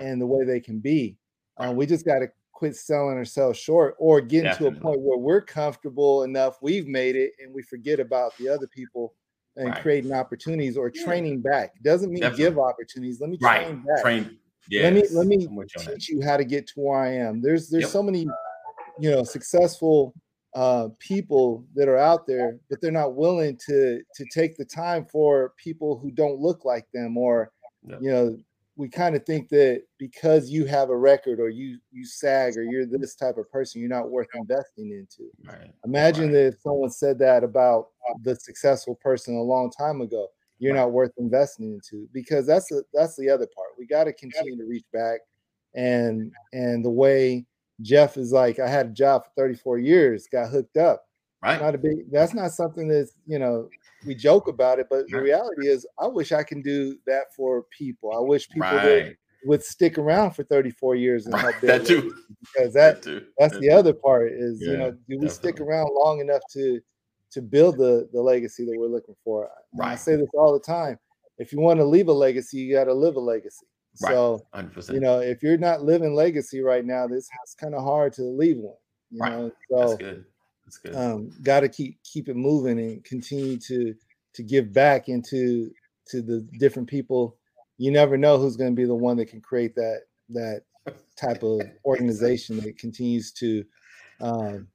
[0.00, 1.16] and the way they can be
[1.60, 1.76] Right.
[1.76, 5.40] we just got to quit selling ourselves short or getting to a point where we're
[5.40, 9.12] comfortable enough we've made it and we forget about the other people
[9.56, 9.82] and Right.
[9.82, 11.04] creating opportunities or Yeah.
[11.04, 12.44] training back doesn't mean Definitely.
[12.44, 13.64] give opportunities let me right.
[13.66, 14.38] train back Train.
[14.70, 14.84] Yes.
[14.84, 15.94] let me let me I'm with you on that.
[15.94, 17.42] teach you how to get to where I am.
[17.42, 17.90] There's there's Yep.
[17.90, 18.20] so many,
[18.98, 20.14] you know, successful
[20.54, 25.04] uh, people that are out there, but they're not willing to to take the time
[25.04, 27.50] for people who don't look like them, or
[27.86, 27.98] Yep.
[28.00, 28.38] you know,
[28.76, 32.62] we kind of think that because you have a record or you you sag or
[32.62, 35.30] you're this type of person, you're not worth investing into.
[35.44, 35.74] Right.
[35.84, 36.32] Imagine Right.
[36.32, 37.88] that if someone said that about
[38.22, 40.80] the successful person a long time ago, you're Right.
[40.80, 43.70] not worth investing into because that's the that's the other part.
[43.78, 45.20] We got to continue to reach back
[45.74, 47.46] and and the way
[47.82, 51.04] Jeff is like, I had a job for 34 years, got hooked up.
[51.44, 51.60] Right.
[51.60, 53.70] Not a big that's not something that's you know
[54.06, 57.64] we joke about it, but the reality is I wish I can do that for
[57.76, 58.12] people.
[58.16, 59.16] I wish people would, Right.
[59.44, 61.60] would stick around for 34 years and help Right.
[61.62, 62.14] build That too.
[62.40, 63.26] because that too.
[63.38, 63.74] that's That the too.
[63.74, 66.80] other part is you know do we stick around long enough to
[67.30, 70.60] to build the the legacy that we're looking for And i say this all the
[70.60, 70.98] time
[71.38, 73.66] if you want to leave a legacy you got to live a legacy
[74.00, 74.12] Right.
[74.12, 74.94] so 100%.
[74.94, 78.22] you know if you're not living legacy right now this it's kind of hard to
[78.22, 78.76] leave one
[79.10, 79.32] you Right.
[79.32, 79.76] know so.
[79.80, 80.24] That's good.
[80.94, 83.94] Um got to keep keep it moving and continue to
[84.32, 85.70] to give back into
[86.06, 87.36] to the different people
[87.76, 90.62] you never know who's going to be the one that can create that that
[91.16, 93.64] type of organization that continues to
[94.20, 94.66] um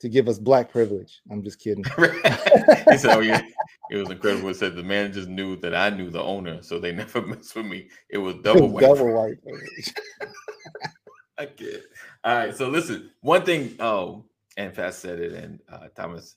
[0.00, 1.22] to give us black privilege.
[1.30, 1.84] I'm just kidding.
[1.96, 3.42] he said, "Oh yeah,
[3.90, 6.92] it was incredible." It said the managers knew that I knew the owner, so they
[6.92, 7.88] never messed with me.
[8.10, 8.82] It was double white.
[8.82, 9.94] double white privilege.
[11.38, 11.82] I get.
[12.24, 13.10] All right, so listen.
[13.20, 13.76] One thing.
[13.80, 14.24] Oh,
[14.56, 16.36] and Fast said it, and uh, Thomas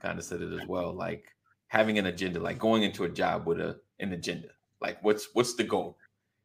[0.00, 0.92] kind of said it as well.
[0.92, 1.26] Like
[1.68, 4.48] having an agenda, like going into a job with a an agenda.
[4.80, 5.96] Like what's what's the goal?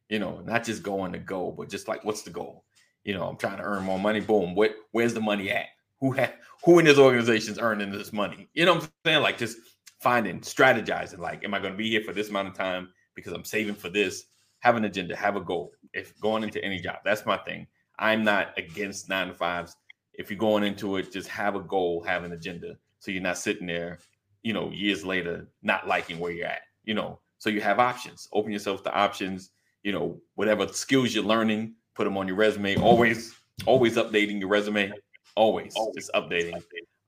[0.08, 2.64] You know, not just going to go, but just like what's the goal?
[3.04, 4.20] You know, I'm trying to earn more money.
[4.20, 4.54] Boom.
[4.54, 4.74] What?
[4.92, 5.66] Where's the money at?
[6.00, 8.48] Who ha- who in this organization is earning this money?
[8.54, 9.22] You know what I'm saying?
[9.22, 9.58] Like just
[10.00, 11.18] finding, strategizing.
[11.18, 13.74] Like, am I going to be here for this amount of time because I'm saving
[13.74, 14.24] for this?
[14.60, 15.16] Have an agenda.
[15.16, 15.72] Have a goal.
[15.92, 17.66] If going into any job, that's my thing.
[17.98, 19.76] I'm not against nine to fives.
[20.18, 23.38] If you're going into it, just have a goal, have an agenda, so you're not
[23.38, 24.00] sitting there,
[24.42, 26.62] you know, years later not liking where you're at.
[26.84, 28.28] You know, so you have options.
[28.32, 29.50] Open yourself to options.
[29.82, 32.76] You know, whatever skills you're learning, put them on your resume.
[32.76, 34.92] Always, always updating your resume.
[35.36, 36.60] Always, just updating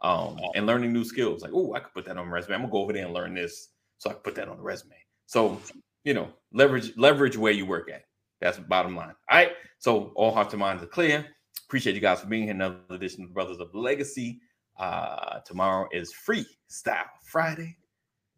[0.03, 1.43] um, and learning new skills.
[1.43, 2.55] Like, oh, I could put that on my resume.
[2.55, 4.63] I'm gonna go over there and learn this, so I can put that on the
[4.63, 4.95] resume.
[5.27, 5.61] So,
[6.05, 8.05] you know, leverage leverage where you work at.
[8.41, 9.15] That's the bottom line.
[9.31, 9.53] All right.
[9.79, 11.27] So all hearts and minds are clear.
[11.71, 12.51] Appreciate you guys for being here.
[12.51, 14.41] Another edition of Brothers of Legacy.
[14.77, 17.77] Uh, tomorrow is Freestyle Friday.